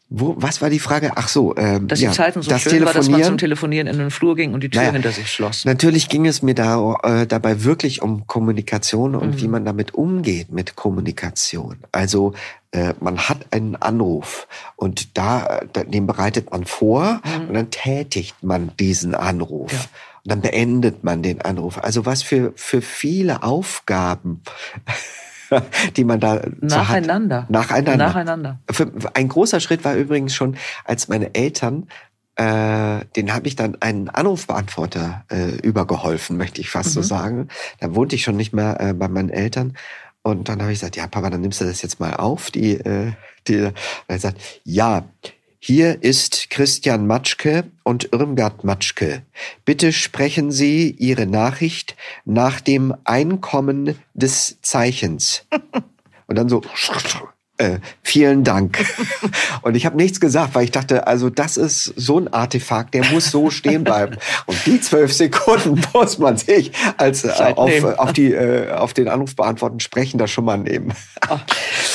[0.08, 1.14] Wo, was war die Frage?
[1.16, 3.88] Ach so, ähm, Dass ja, die Zeiten so das schön war, dass man zum Telefonieren
[3.88, 4.94] in den Flur ging und die Tür Naja.
[4.94, 5.66] hinter sich schloss.
[5.66, 9.42] Natürlich ging es mir da äh, dabei wirklich um Kommunikation und Mhm.
[9.42, 11.78] wie man damit umgeht mit Kommunikation.
[11.92, 12.34] Also
[12.72, 17.48] äh, man hat einen Anruf und da, den bereitet man vor Mhm.
[17.48, 19.72] und dann tätigt man diesen Anruf.
[19.74, 19.80] Ja.
[20.24, 21.84] Und dann beendet man den Anruf.
[21.84, 24.42] Also was für, für viele Aufgaben,
[25.96, 26.76] die man da so.
[26.78, 27.46] Nacheinander.
[27.50, 27.98] Nacheinander.
[27.98, 28.60] Nacheinander.
[28.72, 31.88] Für, ein großer Schritt war übrigens schon, als meine Eltern,
[32.36, 37.06] äh, den habe ich dann einen Anrufbeantworter äh, übergeholfen, möchte ich fast so Mhm.
[37.06, 37.48] sagen.
[37.80, 39.78] Da wohnte ich schon nicht mehr äh, bei meinen Eltern.
[40.22, 42.50] Und dann habe ich gesagt, ja, Papa, dann nimmst du das jetzt mal auf.
[42.52, 43.14] Die, äh,
[43.48, 43.74] die, und
[44.08, 45.04] er sagt, ja,
[45.68, 49.24] hier ist Christian Matschke und Irmgard Matschke.
[49.66, 55.48] Bitte sprechen Sie Ihre Nachricht nach dem Einkommen des Zeichens.
[56.28, 56.62] Und dann so,
[57.58, 58.86] äh, vielen Dank.
[59.64, 63.06] Und ich habe nichts gesagt, weil ich dachte, also das ist so ein Artefakt, der
[63.06, 64.18] muss so stehen bleiben.
[64.46, 69.08] Und die zwölf Sekunden muss man sich als äh, auf, auf, die, äh, auf den
[69.08, 70.94] Anruf beantworten sprechen da schon mal nehmen.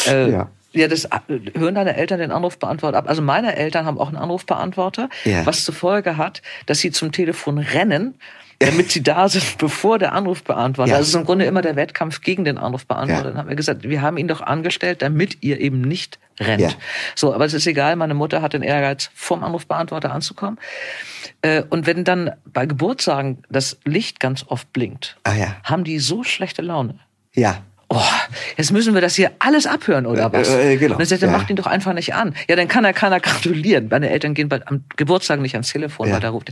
[0.09, 0.51] Äh, Ja.
[0.73, 0.89] Ja.
[0.89, 1.11] das äh,
[1.57, 3.09] hören deine Eltern den Anrufbeantworter ab.
[3.09, 5.45] Also meine Eltern haben auch einen Anrufbeantworter, Ja.
[5.47, 8.15] was zur Folge hat, dass sie zum Telefon rennen,
[8.59, 10.91] damit sie da sind, bevor der Anrufbeantworter.
[10.91, 10.97] Ja.
[10.97, 13.23] Also es ist im Grunde immer der Wettkampf gegen den Anrufbeantworter.
[13.25, 13.31] Ja.
[13.31, 16.61] Dann haben wir gesagt, wir haben ihn doch angestellt, damit ihr eben nicht rennt.
[16.61, 16.71] Ja.
[17.15, 20.59] So, aber es ist egal, meine Mutter hat den Ehrgeiz, vom Anrufbeantworter anzukommen.
[21.43, 25.57] Äh, Und wenn dann bei Geburtstagen das Licht ganz oft blinkt, Ah ja.
[25.65, 26.99] haben die so schlechte Laune.
[27.35, 27.63] Ja.
[27.93, 28.01] Oh,
[28.57, 30.49] jetzt müssen wir das hier alles abhören, oder was?
[30.49, 30.93] Äh, äh, genau.
[30.95, 31.37] Und dann sagt er, Ja.
[31.37, 32.37] macht ihn doch einfach nicht an.
[32.49, 33.89] Ja, dann kann er keiner gratulieren.
[33.91, 36.15] Meine Eltern gehen bald am Geburtstag nicht ans Telefon, Ja.
[36.15, 36.51] weil da ruft.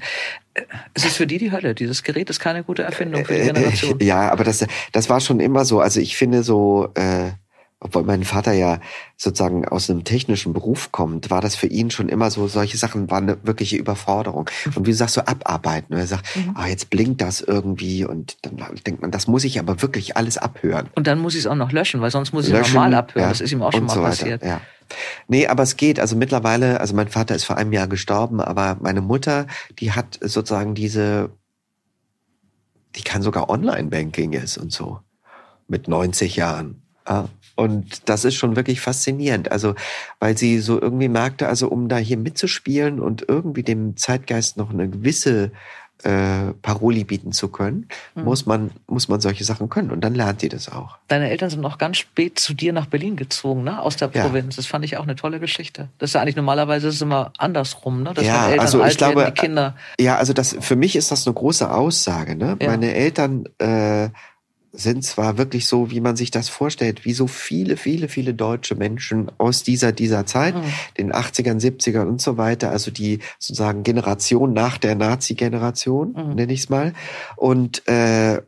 [0.55, 0.63] Äh,
[0.95, 1.77] Es ist für die die Hölle.
[1.77, 4.01] Dieses Gerät ist keine gute Erfindung für die Äh, Generation.
[4.01, 5.79] äh, Ja, aber das, das war schon immer so.
[5.81, 7.31] Also ich finde so, äh,
[7.81, 8.81] obwohl mein Vater ja
[9.17, 13.09] sozusagen aus einem technischen Beruf kommt, war das für ihn schon immer so, solche Sachen
[13.11, 14.51] waren eine wirkliche Überforderung.
[14.75, 15.95] Und wie du sagst, so abarbeiten.
[15.95, 16.53] Und er sagt, Mhm.
[16.57, 20.39] ah, jetzt blinkt das irgendwie und dann denkt man, das muss ich aber wirklich alles
[20.39, 20.89] abhören.
[20.97, 23.23] Und dann muss ich es auch noch löschen, weil sonst muss ich es normal abhören.
[23.23, 24.43] ja, das ist ihm auch schon mal so passiert.
[24.43, 24.61] Ja.
[25.29, 26.01] Nee, aber es geht.
[26.01, 29.47] Also mittlerweile, also mein Vater ist vor einem Jahr gestorben, aber meine Mutter,
[29.79, 31.31] die hat sozusagen diese,
[32.97, 35.01] die kann sogar Online-Banking ist und so.
[35.69, 36.83] Mit 90 Jahren.
[37.07, 37.29] Ja.
[37.59, 39.51] Und das ist schon wirklich faszinierend.
[39.51, 39.75] Also,
[40.21, 44.71] weil sie so irgendwie merkte, also um da hier mitzuspielen und irgendwie dem Zeitgeist noch
[44.71, 45.51] eine gewisse
[46.05, 48.23] äh, Paroli bieten zu können, Mhm.
[48.23, 50.97] muss man muss man solche Sachen können und dann lernt sie das auch.
[51.09, 53.83] Deine Eltern sind noch ganz spät zu dir nach Berlin gezogen, ne?
[53.83, 54.23] Aus der Ja.
[54.23, 54.55] Provinz.
[54.55, 55.89] Das fand ich auch eine tolle Geschichte.
[55.99, 58.15] Das ist ja eigentlich normalerweise ist immer andersrum, ne?
[58.15, 59.75] Dass Ja, Eltern also ich glaube, werden, die Kinder.
[59.99, 62.37] Ja, also das für mich ist das eine große Aussage.
[62.37, 62.57] Ne?
[62.63, 62.69] Ja.
[62.71, 64.11] Meine Eltern äh,
[64.73, 68.75] sind zwar wirklich so, wie man sich das vorstellt, wie so viele, viele, viele deutsche
[68.75, 70.63] Menschen aus dieser dieser Zeit, Mhm.
[70.99, 76.35] den 80ern, 70ern und so weiter, also die sozusagen Generation nach der Nazi-Generation, Mhm.
[76.35, 76.93] nenne ich es mal.
[77.37, 78.43] Und äh,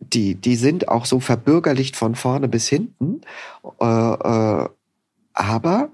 [0.00, 3.22] die, die sind auch so verbürgerlicht von vorne bis hinten.
[3.80, 4.68] Äh, äh,
[5.32, 5.88] aber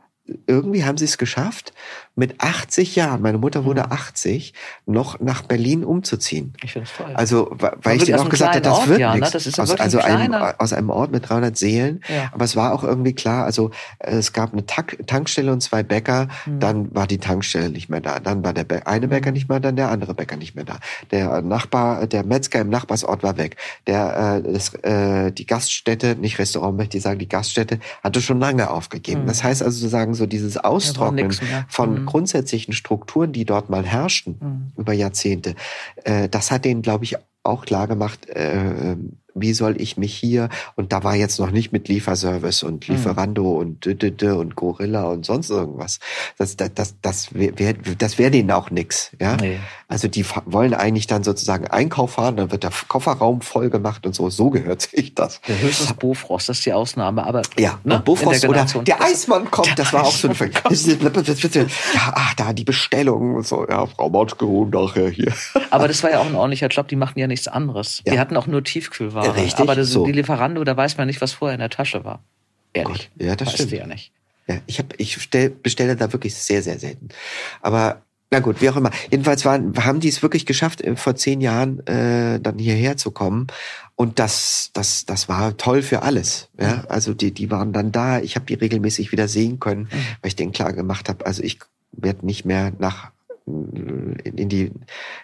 [0.46, 1.72] irgendwie haben sie es geschafft,
[2.18, 3.92] mit 80 Jahren, meine Mutter wurde Mhm.
[3.92, 4.52] 80,
[4.86, 6.52] noch nach Berlin umzuziehen.
[6.62, 7.12] Ich finde es toll.
[7.14, 7.50] Also,
[7.82, 9.20] weil ich aus auch gesagt habe, das Ort, wird ja, ne?
[9.20, 9.30] nichts.
[9.32, 12.00] Das ist ja aus, also ein aus einem Ort mit 300 Seelen.
[12.08, 12.30] Ja.
[12.32, 16.28] Aber es war auch irgendwie klar, also äh, es gab eine Tankstelle und zwei Bäcker,
[16.46, 16.60] Mhm.
[16.60, 18.18] dann war die Tankstelle nicht mehr da.
[18.18, 20.78] Dann war der Bä- eine Bäcker nicht mehr, dann der andere Bäcker nicht mehr da.
[21.12, 23.56] Der Nachbar, der Metzger im Nachbarsort war weg.
[23.86, 28.40] Der, äh, das, äh, die Gaststätte, nicht Restaurant, möchte ich sagen, die Gaststätte hatte schon
[28.40, 29.22] lange aufgegeben.
[29.22, 29.26] Mhm.
[29.28, 31.64] Das heißt also sozusagen so dieses Austrocknen mehr.
[31.68, 32.07] von Mhm.
[32.08, 34.72] Grundsätzlichen Strukturen, die dort mal herrschten Mhm.
[34.76, 35.54] über Jahrzehnte.
[36.04, 38.96] Äh, das hat denen, glaube ich, auch klar gemacht, äh,
[39.34, 42.94] wie soll ich mich hier, und da war jetzt noch nicht mit Lieferservice und Mhm.
[42.96, 46.00] Lieferando und d -d -d und Gorilla und sonst irgendwas.
[46.38, 49.12] Das, das, das, das wäre das wär denen auch nix.
[49.20, 49.36] Ja?
[49.36, 49.58] Nee.
[49.90, 54.14] Also die wollen eigentlich dann sozusagen Einkauf fahren, dann wird der Kofferraum voll gemacht und
[54.14, 54.28] so.
[54.28, 55.40] So gehört sich das.
[55.48, 57.24] Der höchstens Bofrost, das ist die Ausnahme.
[57.24, 60.34] Aber Ja, ne, Bofrost in oder der Eismann kommt, das war auch so ein
[61.94, 63.66] Ja, ach, da die Bestellung und so.
[63.66, 65.32] Ja, Frau Matschke, nachher hier.
[65.70, 68.02] Aber das war ja auch ein ordentlicher Job, die machten ja nichts anderes.
[68.04, 68.12] Ja.
[68.12, 69.36] Die hatten auch nur Tiefkühlware.
[69.36, 70.04] Richtig, Aber das, so.
[70.04, 72.20] die Lieferando, da weiß man nicht, was vorher in der Tasche war.
[72.74, 73.10] Ehrlich.
[73.16, 73.72] Gott, ja, das weißt stimmt.
[73.72, 74.12] ja nicht.
[74.48, 77.08] Ja, ich hab, ich stell, bestelle da wirklich sehr, sehr selten.
[77.62, 78.90] Aber na gut, wie auch immer.
[79.10, 83.10] Jedenfalls waren, haben die es wirklich geschafft, äh, vor zehn Jahren äh, dann hierher zu
[83.10, 83.46] kommen.
[83.96, 86.48] Und das, das, das war toll für alles.
[86.60, 88.20] Ja, also die, die waren dann da.
[88.20, 89.88] Ich habe die regelmäßig wieder sehen können,
[90.20, 91.58] weil ich denen klar gemacht habe, also ich
[91.92, 93.10] werde nicht mehr nach
[93.48, 94.70] äh, in die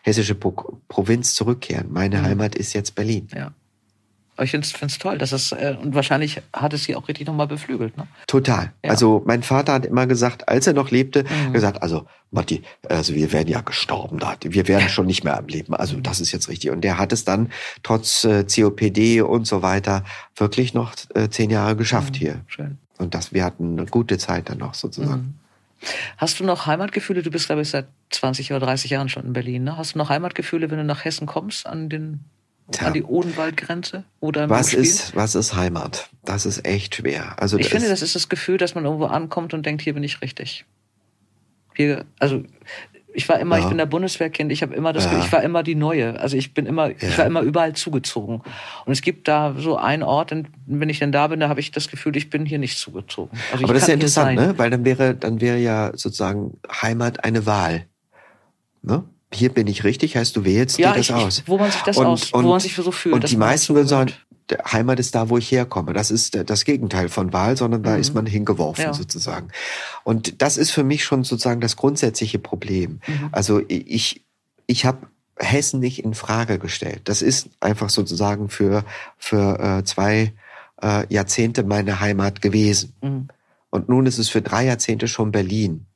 [0.03, 1.93] hessische Pro Provinz zurückkehren.
[1.93, 2.25] Meine Mhm.
[2.25, 3.29] Heimat ist jetzt Berlin.
[3.35, 3.53] Ja.
[4.43, 7.47] Ich finde es toll, dass es, äh, und wahrscheinlich hat es sie auch richtig nochmal
[7.47, 7.97] beflügelt.
[7.97, 8.07] Ne?
[8.27, 8.73] Total.
[8.83, 8.91] Ja.
[8.91, 11.53] Also mein Vater hat immer gesagt, als er noch lebte, mhm.
[11.53, 15.47] gesagt, also Matti, also wir werden ja gestorben da, wir werden schon nicht mehr am
[15.47, 15.75] Leben.
[15.75, 16.71] Also das ist jetzt richtig.
[16.71, 17.53] Und der hat es dann
[17.85, 20.05] trotz äh, COPD und so weiter
[20.37, 22.19] wirklich noch äh, zehn Jahre geschafft mhm.
[22.19, 22.41] hier.
[22.49, 22.79] Schön.
[22.99, 25.23] Und das, wir hatten eine gute Zeit dann noch sozusagen.
[25.23, 25.35] Mhm.
[26.17, 27.23] Hast du noch Heimatgefühle?
[27.23, 29.65] Du bist, glaube ich, seit 20 oder 30 Jahren schon in Berlin.
[29.65, 29.77] Ne?
[29.77, 32.21] Hast du noch Heimatgefühle, wenn du nach Hessen kommst, an den.
[32.79, 36.09] An die Odenwaldgrenze oder was ist was ist Heimat?
[36.25, 37.35] Das ist echt schwer.
[37.41, 40.03] Also ich finde, das ist das Gefühl, dass man irgendwo ankommt und denkt, hier bin
[40.03, 40.65] ich richtig.
[41.75, 42.45] Hier, also
[43.15, 43.63] ich war immer, ja.
[43.63, 45.19] ich bin der Bundeswehrkind, ich habe immer das, ja.
[45.19, 46.19] ich war immer die Neue.
[46.19, 46.97] Also ich bin immer, ja.
[47.01, 48.43] ich war immer überall zugezogen.
[48.85, 51.61] Und es gibt da so einen Ort, und wenn ich denn da bin, da habe
[51.61, 53.39] ich das Gefühl, ich bin hier nicht zugezogen.
[53.53, 54.55] Also Aber das ist ja interessant, ne?
[54.57, 57.87] Weil dann wäre, dann wäre ja sozusagen Heimat eine Wahl.
[58.83, 59.05] Ne?
[59.35, 61.43] Hier bin ich richtig, heißt du wählst ja, dir das ich, aus.
[61.47, 63.15] Wo man sich das und, aus, und, wo man sich so fühlt.
[63.15, 64.13] Und die meisten würden sagen,
[64.71, 65.93] Heimat ist da, wo ich herkomme.
[65.93, 68.01] Das ist das Gegenteil von Wahl, sondern da mhm.
[68.01, 68.95] ist man hingeworfen ja.
[68.95, 69.49] sozusagen.
[70.05, 73.01] Und das ist für mich schon sozusagen das grundsätzliche Problem.
[73.07, 73.29] Mhm.
[73.33, 74.23] Also ich,
[74.67, 75.07] ich habe
[75.39, 77.03] Hessen nicht in Frage gestellt.
[77.05, 78.85] Das ist einfach sozusagen für,
[79.17, 80.33] für äh, zwei
[80.83, 82.95] äh, Jahrzehnte meine Heimat gewesen.
[83.01, 83.29] Mhm.
[83.71, 85.87] Und nun ist es für drei Jahrzehnte schon Berlin.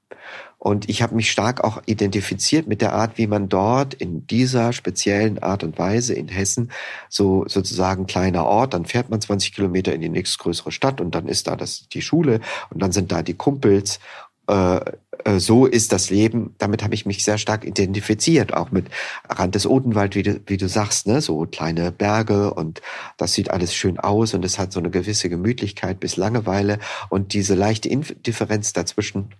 [0.58, 4.72] Und ich habe mich stark auch identifiziert mit der Art, wie man dort in dieser
[4.72, 6.72] speziellen Art und Weise in Hessen
[7.08, 11.28] so sozusagen kleiner Ort, dann fährt man 20 Kilometer in die nächstgrößere Stadt und dann
[11.28, 12.40] ist da das die Schule
[12.70, 14.00] und dann sind da die Kumpels.
[14.48, 14.80] Äh,
[15.24, 16.54] äh, so ist das Leben.
[16.58, 18.86] Damit habe ich mich sehr stark identifiziert, auch mit
[19.28, 22.80] Rand des Odenwald, wie du, wie du sagst, ne, so kleine Berge und
[23.16, 26.78] das sieht alles schön aus und es hat so eine gewisse Gemütlichkeit bis Langeweile.
[27.10, 29.34] Und diese leichte Indifferenz dazwischen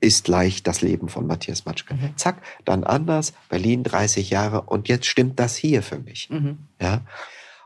[0.00, 1.94] ist leicht das Leben von Matthias Matschke.
[1.94, 2.16] Mhm.
[2.16, 6.28] Zack, dann anders, Berlin 30 Jahre und jetzt stimmt das hier für mich.
[6.30, 6.58] Mhm.
[6.80, 7.02] Ja.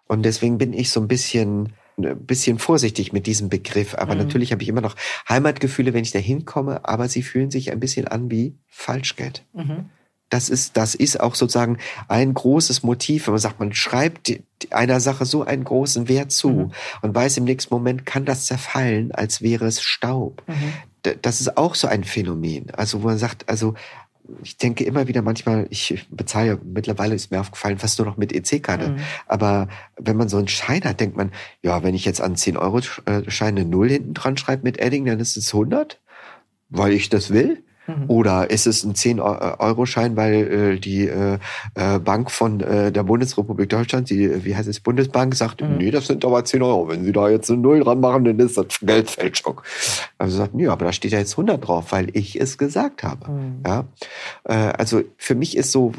[0.06, 4.20] Und deswegen bin ich so ein bisschen ein bisschen vorsichtig mit diesem Begriff, aber mhm.
[4.20, 4.94] natürlich habe ich immer noch
[5.28, 9.44] Heimatgefühle, wenn ich da hinkomme, aber sie fühlen sich ein bisschen an wie Falschgeld.
[9.52, 9.90] Mhm.
[10.30, 14.38] Das ist, das ist auch sozusagen ein großes Motiv, wenn man sagt, man schreibt
[14.70, 16.72] einer Sache so einen großen Wert zu mhm.
[17.02, 20.42] und weiß im nächsten Moment kann das zerfallen, als wäre es Staub.
[20.46, 22.70] Mhm das ist auch so ein Phänomen.
[22.72, 23.74] Also, wo man sagt, also,
[24.42, 28.32] ich denke immer wieder manchmal, ich bezahle, mittlerweile ist mir aufgefallen, fast nur noch mit
[28.32, 28.90] EC-Karte.
[28.90, 28.98] Mhm.
[29.26, 33.56] Aber wenn man so einen Schein hat, denkt man, ja, wenn ich jetzt an 10-Euro-Schein
[33.56, 35.98] eine Null hinten dran schreibe mit Edding, dann ist es 100,
[36.68, 37.64] weil ich das will.
[37.88, 38.04] Mhm.
[38.08, 41.38] Oder ist es ein 10-Euro-Schein, weil äh, die äh,
[41.74, 45.78] äh, Bank von äh, der Bundesrepublik Deutschland, die, wie heißt es, Bundesbank, sagt, mhm.
[45.78, 46.88] nee, das sind aber 10 Euro.
[46.88, 49.60] Wenn Sie da jetzt eine Null dran machen, dann ist das Geldfälschung.
[50.18, 53.30] Also sagt, nee, aber da steht ja jetzt 100 drauf, weil ich es gesagt habe.
[53.30, 53.62] Mhm.
[53.66, 53.84] Ja?
[54.44, 55.92] Äh, also für mich ist so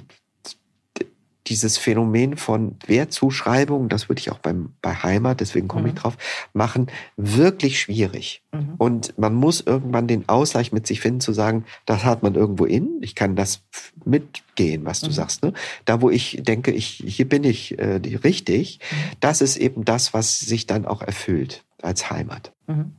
[1.50, 5.88] dieses Phänomen von Wertzuschreibung, das würde ich auch beim, bei Heimat, deswegen komme mhm.
[5.90, 6.18] ich drauf,
[6.54, 6.88] machen,
[7.18, 8.44] wirklich schwierig.
[8.52, 8.76] Mhm.
[8.78, 12.66] Und man muss irgendwann den Ausgleich mit sich finden, zu sagen, das hat man irgendwo
[12.66, 13.64] in, ich kann das
[14.06, 15.14] mitgehen, was du mhm.
[15.14, 15.44] sagst.
[15.44, 15.54] Ne?
[15.86, 18.96] Da, wo ich denke, ich, hier bin ich äh, richtig, mhm.
[19.20, 22.54] das ist eben das, was sich dann auch erfüllt als Heimat.
[22.68, 22.94] Mhm.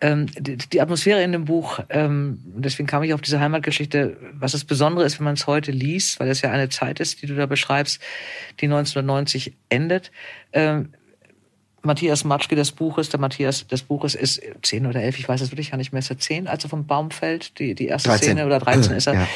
[0.00, 4.52] Ähm, die, die, Atmosphäre in dem Buch, ähm, deswegen kam ich auf diese Heimatgeschichte, was
[4.52, 7.26] das Besondere ist, wenn man es heute liest, weil es ja eine Zeit ist, die
[7.26, 8.00] du da beschreibst,
[8.60, 10.10] die 1990 endet.
[10.52, 10.90] Ähm,
[11.86, 15.50] Matthias Matschke des Buches, der Matthias des Buches ist zehn oder elf, ich weiß es
[15.52, 18.10] wirklich gar nicht mehr, ist er zehn, als er vom Baum fällt, die, die erste
[18.10, 18.24] 13.
[18.24, 19.14] Szene oder 13 ist er.
[19.14, 19.28] Ja.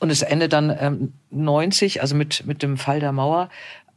[0.00, 3.50] Und es endet dann ähm, 90, also mit, mit dem Fall der Mauer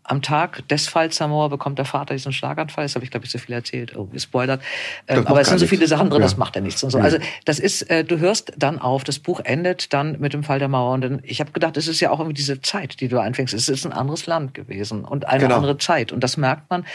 [0.09, 2.85] am Tag des Falls der Mauer bekommt der Vater diesen Schlaganfall.
[2.85, 3.95] Das habe ich, glaube ich, so viel erzählt.
[3.95, 4.61] Oh, gespoilert.
[5.07, 6.25] Ähm, aber es sind so viele Sachen drin, ja.
[6.25, 6.83] das macht er nichts.
[6.83, 6.97] Und so.
[6.97, 7.03] Ja.
[7.03, 10.57] Also das ist, äh, du hörst dann auf, das Buch endet dann mit dem Fall
[10.57, 10.93] der Mauer.
[10.93, 13.53] Und dann, ich habe gedacht, es ist ja auch irgendwie diese Zeit, die du einfängst.
[13.53, 15.55] Es ist ein anderes Land gewesen und eine genau.
[15.57, 16.11] andere Zeit.
[16.11, 16.85] Und das merkt man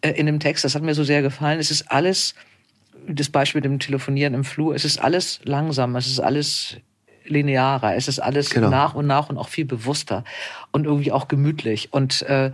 [0.00, 0.64] äh, in dem Text.
[0.64, 1.60] Das hat mir so sehr gefallen.
[1.60, 2.34] Es ist alles,
[3.06, 6.76] das Beispiel mit dem Telefonieren im Flur, es ist alles langsam, es ist alles
[7.24, 7.94] linearer.
[7.94, 8.70] Es ist alles genau.
[8.70, 10.24] nach und nach und auch viel bewusster
[10.72, 11.92] und irgendwie auch gemütlich.
[11.92, 12.52] Und äh,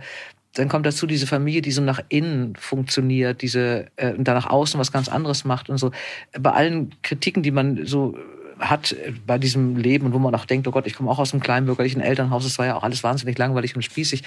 [0.53, 4.49] dann kommt dazu diese Familie, die so nach innen funktioniert, diese äh, und dann nach
[4.49, 5.91] außen was ganz anderes macht und so.
[6.39, 8.17] Bei allen Kritiken, die man so
[8.59, 8.95] hat
[9.25, 11.43] bei diesem Leben und wo man auch denkt, oh Gott, ich komme auch aus einem
[11.43, 14.23] kleinbürgerlichen Elternhaus, es war ja auch alles wahnsinnig langweilig und spießig.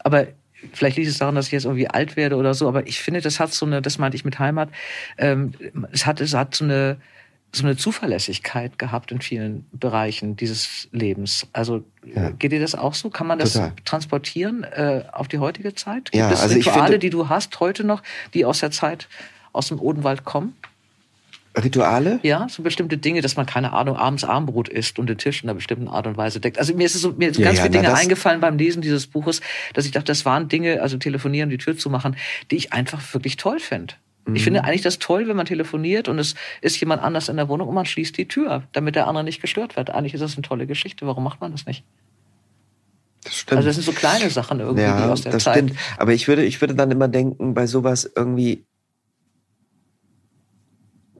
[0.00, 0.26] Aber
[0.72, 3.20] vielleicht liegt es daran, dass ich jetzt irgendwie alt werde oder so, aber ich finde,
[3.20, 4.70] das hat so eine, das meinte ich mit Heimat,
[5.18, 5.52] ähm,
[5.92, 6.96] es hat, es hat so eine,
[7.52, 11.46] so eine Zuverlässigkeit gehabt in vielen Bereichen dieses Lebens.
[11.52, 11.84] Also
[12.14, 12.30] ja.
[12.30, 13.10] geht dir das auch so?
[13.10, 13.72] Kann man das Total.
[13.84, 16.12] transportieren äh, auf die heutige Zeit?
[16.12, 18.02] Gibt ja, es also Rituale, finde, die du hast heute noch,
[18.34, 19.08] die aus der Zeit
[19.52, 20.54] aus dem Odenwald kommen?
[21.56, 22.20] Rituale?
[22.22, 25.48] Ja, so bestimmte Dinge, dass man, keine Ahnung, abends Armbrot isst und den Tisch in
[25.48, 26.58] einer bestimmten Art und Weise deckt.
[26.58, 28.82] Also mir ist es so, mir sind Ja, ganz ja, viele Dinge eingefallen beim Lesen
[28.82, 29.40] dieses Buches,
[29.74, 32.16] dass ich dachte, das waren Dinge, also telefonieren, die Tür zu machen,
[32.52, 33.94] die ich einfach wirklich toll finde.
[34.26, 34.36] Mhm.
[34.36, 37.48] Ich finde eigentlich das toll, wenn man telefoniert und es ist jemand anders in der
[37.48, 39.90] Wohnung und man schließt die Tür, damit der andere nicht gestört wird.
[39.90, 41.06] Eigentlich ist das eine tolle Geschichte.
[41.06, 41.84] Warum macht man das nicht?
[43.24, 43.58] Das stimmt.
[43.58, 45.56] Also das sind so kleine Sachen irgendwie ja, aus der das Zeit.
[45.56, 45.74] stimmt.
[45.98, 48.64] Aber ich würde, ich würde dann immer denken, bei sowas irgendwie,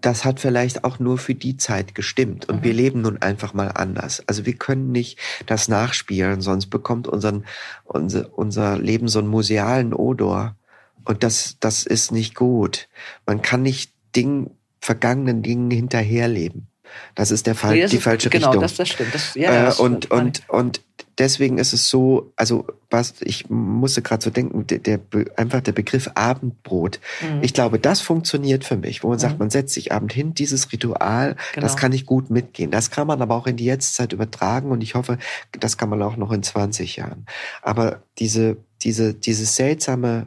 [0.00, 2.48] das hat vielleicht auch nur für die Zeit gestimmt.
[2.48, 2.64] Und Mhm.
[2.64, 4.22] wir leben nun einfach mal anders.
[4.26, 7.44] Also wir können nicht das nachspielen, sonst bekommt unseren,
[7.84, 10.56] unser, unser Leben so einen musealen Odor.
[11.04, 12.88] Und das, das ist nicht gut.
[13.26, 16.66] Man kann nicht Ding, vergangenen Dingen hinterherleben.
[17.14, 18.62] Das ist der Fall, Nee, das die ist- falsche genau, Richtung.
[18.62, 19.14] das, das stimmt.
[19.14, 20.80] Das, ja, Äh, das, und, meine und, und
[21.18, 24.98] deswegen ist es so, also was, ich musste gerade so denken, der, der,
[25.36, 26.98] einfach der Begriff Abendbrot.
[27.22, 27.42] Mhm.
[27.44, 29.38] Ich glaube, das funktioniert für mich, wo man sagt, Mhm.
[29.38, 31.74] man setzt sich Abend hin, dieses Ritual, das Genau.
[31.76, 32.72] kann ich gut mitgehen.
[32.72, 35.18] Das kann man aber auch in die Jetztzeit übertragen und ich hoffe,
[35.60, 37.24] das kann man auch noch in 20 Jahren.
[37.62, 40.26] Aber diese, diese, diese seltsame,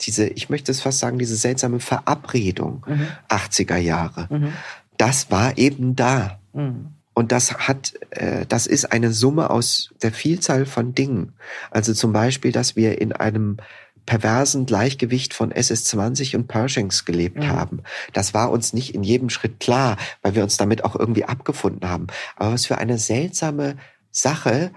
[0.00, 3.08] diese, ich möchte es fast sagen, diese seltsame Verabredung Mhm.
[3.28, 4.52] 80er Jahre, Mhm.
[4.96, 6.38] das war eben da.
[6.52, 6.92] Mhm.
[7.14, 11.32] Und das hat, äh, das ist eine Summe aus der Vielzahl von Dingen.
[11.70, 13.56] Also zum Beispiel, dass wir in einem
[14.06, 17.48] perversen Gleichgewicht von SS-20 und Pershings gelebt Mhm.
[17.48, 17.82] haben.
[18.12, 21.88] Das war uns nicht in jedem Schritt klar, weil wir uns damit auch irgendwie abgefunden
[21.90, 22.06] haben.
[22.36, 23.76] Aber was für eine seltsame
[24.10, 24.70] Sache,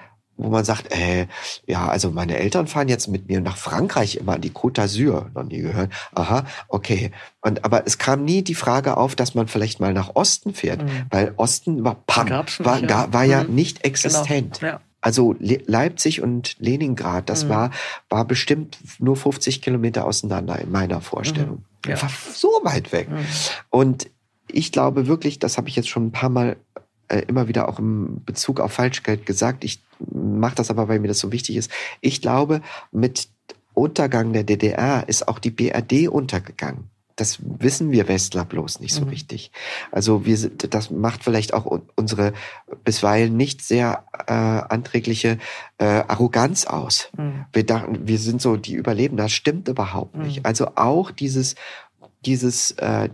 [0.44, 1.28] wo man sagt, äh,
[1.68, 5.28] ja, also meine Eltern fahren jetzt mit mir nach Frankreich immer an die Côte d'Azur,
[5.34, 5.92] noch nie gehört.
[6.14, 7.12] Aha, okay.
[7.42, 10.84] Und aber es kam nie die Frage auf, dass man vielleicht mal nach Osten fährt,
[10.84, 10.90] Mhm.
[11.10, 13.12] weil Osten war pam, nicht, war, ja.
[13.14, 13.56] war ja Mhm.
[13.56, 13.88] nicht Genau.
[13.90, 14.62] existent.
[14.62, 14.82] Ja.
[15.04, 17.50] Also Le Leipzig und Leningrad, das Mhm.
[17.50, 17.72] war,
[18.10, 21.64] war bestimmt nur 50 Kilometer auseinander in meiner Vorstellung.
[21.86, 21.92] Mhm.
[21.92, 22.02] Ja.
[22.02, 23.10] War so weit weg.
[23.10, 23.26] Mhm.
[23.72, 24.10] Und
[24.48, 26.58] ich glaube wirklich, das habe ich jetzt schon ein paar Mal
[27.08, 29.64] äh, immer wieder auch im Bezug auf Falschgeld gesagt.
[29.66, 29.82] Ich
[30.12, 31.72] mache das aber, weil mir das so wichtig ist.
[32.02, 33.30] Ich glaube, mit
[33.74, 36.90] Untergang der DDR ist auch die BRD untergegangen.
[37.18, 39.10] Das wissen wir Westler bloß nicht so Mhm.
[39.10, 39.52] richtig.
[39.92, 42.34] Also wir das macht vielleicht auch un- unsere
[42.84, 45.38] bisweilen nicht sehr äh, anträgliche
[45.78, 47.10] äh, Arroganz aus.
[47.18, 47.46] Mhm.
[47.54, 49.24] Wir dachten, wir sind so die Überlebenden.
[49.24, 50.40] Das stimmt überhaupt nicht.
[50.40, 50.46] Mhm.
[50.46, 51.56] Also auch dieses,
[52.26, 53.10] dieses, äh,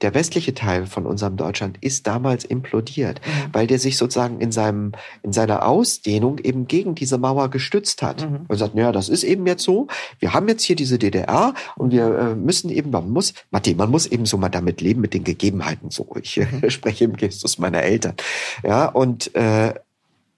[0.00, 3.48] der westliche Teil von unserem Deutschland ist damals implodiert, Mhm.
[3.52, 4.92] weil der sich sozusagen in seinem,
[5.22, 8.28] in seiner Ausdehnung eben gegen diese Mauer gestützt hat.
[8.28, 8.46] Mhm.
[8.48, 9.88] Und sagt, naja, das ist eben jetzt so.
[10.20, 13.90] Wir haben jetzt hier diese DDR und wir äh, müssen eben, man muss, Matti, man
[13.90, 15.90] muss eben so mal damit leben mit den Gegebenheiten.
[15.90, 18.14] So, ich äh, spreche im Gestus meiner Eltern.
[18.62, 19.74] Ja, und, äh,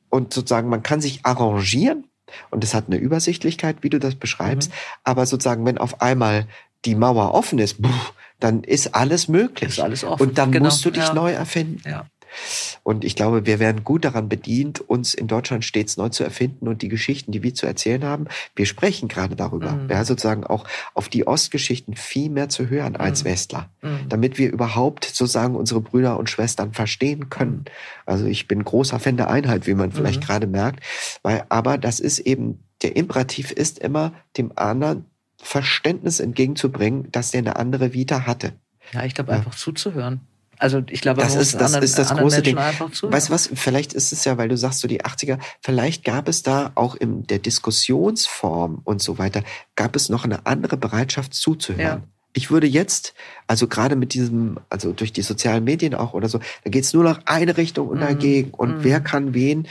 [0.08, 2.04] und sozusagen, man kann sich arrangieren
[2.50, 4.70] und es hat eine Übersichtlichkeit, wie du das beschreibst.
[4.70, 4.74] Mhm.
[5.04, 6.46] Aber sozusagen, wenn auf einmal
[6.84, 7.88] die Mauer offen ist, puh,
[8.40, 9.70] dann ist alles möglich.
[9.70, 10.22] Ist alles offen.
[10.28, 11.14] Und dann Genau, musst du dich ja.
[11.14, 11.82] neu erfinden.
[11.88, 12.06] Ja.
[12.84, 16.68] Und ich glaube, wir werden gut daran bedient, uns in Deutschland stets neu zu erfinden
[16.68, 19.72] und die Geschichten, die wir zu erzählen haben, wir sprechen gerade darüber.
[19.72, 19.90] Mhm.
[19.90, 20.64] Ja, sozusagen auch
[20.94, 23.28] auf die Ostgeschichten viel mehr zu hören als Mhm.
[23.30, 23.68] Westler.
[23.82, 24.08] Mhm.
[24.08, 27.64] Damit wir überhaupt sozusagen unsere Brüder und Schwestern verstehen können.
[28.06, 30.24] Also ich bin großer Fan der Einheit, wie man vielleicht Mhm.
[30.26, 30.84] gerade merkt.
[31.24, 35.04] Weil, aber das ist eben, der Imperativ ist immer, dem anderen
[35.42, 38.52] Verständnis entgegenzubringen, dass der eine andere Vita hatte.
[38.92, 39.38] Ja, ich glaube Ja.
[39.38, 40.20] einfach zuzuhören.
[40.58, 42.56] Also ich glaube, Das ist, das anderen, ist das große Menschen Ding.
[43.12, 43.50] Weißt du was?
[43.54, 46.94] Vielleicht ist es ja, weil du sagst so die 80er, vielleicht gab es da auch
[46.94, 49.42] in der Diskussionsform und so weiter,
[49.74, 51.80] gab es noch eine andere Bereitschaft zuzuhören.
[51.80, 52.02] Ja.
[52.32, 53.14] Ich würde jetzt,
[53.48, 56.92] also gerade mit diesem, also durch die sozialen Medien auch oder so, da geht es
[56.94, 58.00] nur noch eine Richtung und Mhm.
[58.02, 58.50] dagegen.
[58.52, 58.84] Und Mhm.
[58.84, 59.66] wer kann wen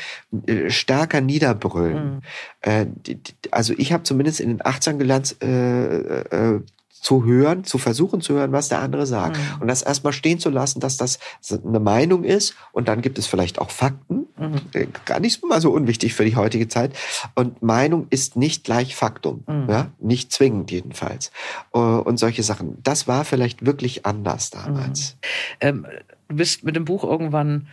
[0.45, 2.15] äh, stärker niederbrüllen?
[2.15, 2.21] Mhm.
[2.61, 6.61] Äh, die, die, also ich habe zumindest in den 80ern gelernt, äh, äh,
[7.01, 9.37] zu hören, zu versuchen zu hören, was der andere sagt.
[9.37, 9.61] Mhm.
[9.61, 11.19] Und das erstmal stehen zu lassen, dass das
[11.51, 12.55] eine Meinung ist.
[12.71, 14.27] Und dann gibt es vielleicht auch Fakten.
[14.37, 14.61] Mhm.
[14.73, 16.93] Äh, Gar nicht mal so unwichtig für die heutige Zeit.
[17.35, 19.43] Und Meinung ist nicht gleich Faktum.
[19.47, 19.69] Mhm.
[19.69, 19.91] Ja?
[19.99, 21.31] Nicht zwingend jedenfalls.
[21.73, 22.77] Äh, Und solche Sachen.
[22.83, 25.17] Das war vielleicht wirklich anders damals.
[25.61, 25.85] Ähm,
[26.27, 27.67] du bist mit dem Buch irgendwann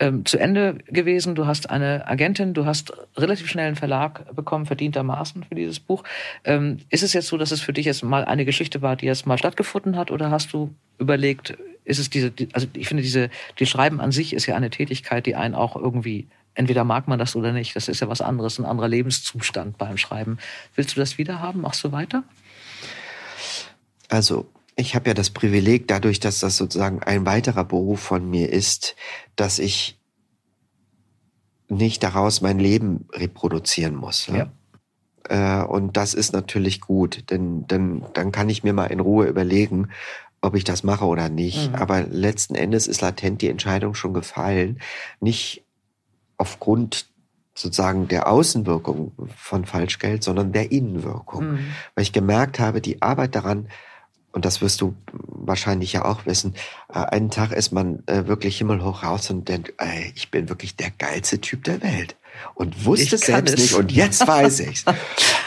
[0.00, 1.34] ähm, zu Ende gewesen.
[1.34, 6.04] Du hast eine Agentin, du hast relativ schnell einen Verlag bekommen, verdientermaßen für dieses Buch.
[6.44, 9.06] Ähm, ist es jetzt so, dass es für dich jetzt mal eine Geschichte war, die
[9.06, 13.02] jetzt mal stattgefunden hat, oder hast du überlegt, ist es diese, die- also ich finde
[13.02, 16.26] diese, die Schreiben an sich ist ja eine Tätigkeit, die einen auch irgendwie
[16.56, 17.74] Entweder mag man das oder nicht.
[17.74, 20.38] Das ist ja was anderes, ein anderer Lebenszustand beim Schreiben.
[20.76, 21.62] Willst du das wieder haben?
[21.62, 22.22] Machst du weiter?
[24.08, 24.46] Also,
[24.76, 28.96] ich habe ja das Privileg, dadurch, dass das sozusagen ein weiterer Beruf von mir ist,
[29.36, 29.98] dass ich
[31.68, 34.26] nicht daraus mein Leben reproduzieren muss.
[34.26, 34.50] Ja.
[35.28, 39.26] Äh, und das ist natürlich gut, denn, denn dann kann ich mir mal in Ruhe
[39.26, 39.88] überlegen,
[40.40, 41.70] ob ich das mache oder nicht.
[41.70, 41.76] Mhm.
[41.76, 44.80] Aber letzten Endes ist latent die Entscheidung schon gefallen.
[45.20, 45.64] Nicht
[46.36, 47.06] aufgrund
[47.54, 51.52] sozusagen der Außenwirkung von Falschgeld, sondern der Innenwirkung.
[51.52, 51.58] Mhm.
[51.94, 53.68] Weil ich gemerkt habe, die Arbeit daran,
[54.34, 56.54] und das wirst du wahrscheinlich ja auch wissen,
[56.92, 60.74] äh, einen Tag ist man äh, wirklich himmelhoch raus und denkt, ey, ich bin wirklich
[60.74, 62.16] der geilste Typ der Welt
[62.56, 63.60] und wusste es selbst es.
[63.60, 64.84] nicht und jetzt weiß ich's.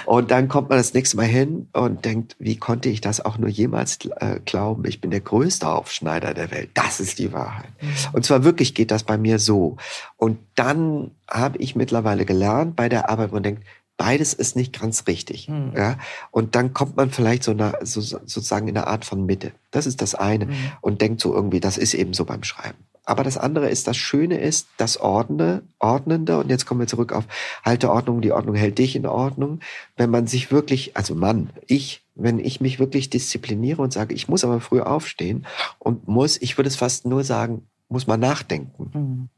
[0.05, 3.37] und dann kommt man das nächste Mal hin und denkt, wie konnte ich das auch
[3.37, 4.85] nur jemals äh, glauben?
[4.85, 6.69] Ich bin der größte Aufschneider der Welt.
[6.73, 7.71] Das ist die Wahrheit.
[7.81, 7.89] Mhm.
[8.13, 9.75] Und zwar wirklich geht das bei mir so.
[10.15, 13.63] Und dann habe ich mittlerweile gelernt bei der Arbeit, wo man denkt,
[13.97, 15.49] beides ist nicht ganz richtig.
[15.49, 15.73] Mhm.
[15.75, 15.97] Ja?
[16.31, 19.51] Und dann kommt man vielleicht so, eine, so sozusagen in einer Art von Mitte.
[19.71, 20.45] Das ist das eine.
[20.45, 20.55] Mhm.
[20.81, 22.77] Und denkt so irgendwie, das ist eben so beim Schreiben.
[23.07, 27.13] Aber das andere ist, das Schöne ist, das Ordne, Ordnende, und jetzt kommen wir zurück
[27.13, 27.23] auf
[27.63, 29.61] halte Ordnung, die Ordnung hält dich in Ordnung.
[29.95, 34.27] Wenn man sich wirklich, also Mann, ich, wenn ich mich wirklich diszipliniere und sage, ich
[34.27, 35.45] muss aber früh aufstehen
[35.79, 38.91] und muss, ich würde es fast nur sagen, muss man nachdenken.
[38.93, 39.29] Mhm.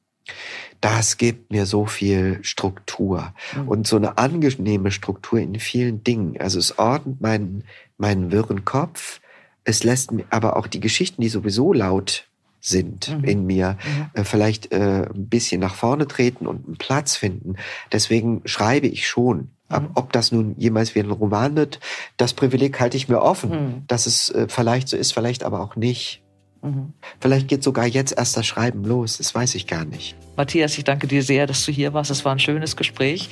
[0.81, 3.67] Das gibt mir so viel Struktur mhm.
[3.67, 6.39] und so eine angenehme Struktur in vielen Dingen.
[6.39, 7.63] Also es ordnet meinen,
[7.97, 9.19] meinen wirren Kopf.
[9.65, 12.25] Es lässt mir aber auch die Geschichten, die sowieso laut
[12.61, 13.23] sind mhm.
[13.23, 14.09] in mir, mhm.
[14.13, 17.55] äh, vielleicht äh, ein bisschen nach vorne treten und einen Platz finden.
[17.91, 19.49] Deswegen schreibe ich schon.
[19.69, 19.91] Mhm.
[19.93, 21.79] Ob das nun jemals wie ein Roman wird,
[22.17, 23.83] das Privileg halte ich mir offen, mhm.
[23.87, 26.23] dass es äh, vielleicht so ist, vielleicht aber auch nicht.
[26.61, 26.93] Mhm.
[27.19, 30.15] Vielleicht geht sogar jetzt erst das Schreiben los, das weiß ich gar nicht.
[30.35, 32.11] Matthias, ich danke dir sehr, dass du hier warst.
[32.11, 33.29] Es war ein schönes Gespräch.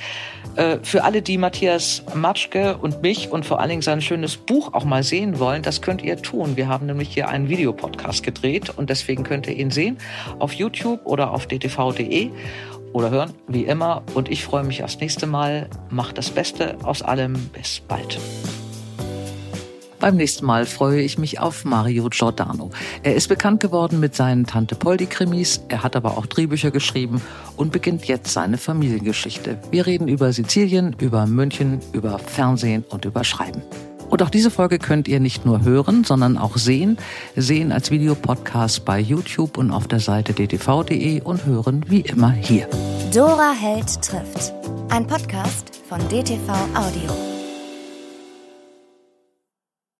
[0.56, 4.74] Äh, für alle, die Matthias Matschke und mich und vor allen Dingen sein schönes Buch
[4.74, 6.56] auch mal sehen wollen, das könnt ihr tun.
[6.56, 9.98] Wir haben nämlich hier einen Videopodcast gedreht und deswegen könnt ihr ihn sehen
[10.38, 12.30] auf YouTube oder auf dtv.de
[12.92, 14.02] oder hören, wie immer.
[14.14, 15.68] Und ich freue mich aufs nächste Mal.
[15.90, 17.34] Macht das Beste aus allem.
[17.52, 18.18] Bis bald.
[20.00, 22.70] Beim nächsten Mal freue ich mich auf Mario Giordano.
[23.02, 27.20] Er ist bekannt geworden mit seinen Tante Poldi-Krimis, er hat aber auch Drehbücher geschrieben
[27.56, 29.58] und beginnt jetzt seine Familiengeschichte.
[29.70, 33.62] Wir reden über Sizilien, über München, über Fernsehen und über Schreiben.
[34.08, 36.96] Und auch diese Folge könnt ihr nicht nur hören, sondern auch sehen.
[37.36, 42.68] Sehen als Videopodcast bei YouTube und auf der Seite dtv.de und hören wie immer hier.
[43.12, 44.54] Dora Held trifft.
[44.88, 47.37] Ein Podcast von DTV Audio.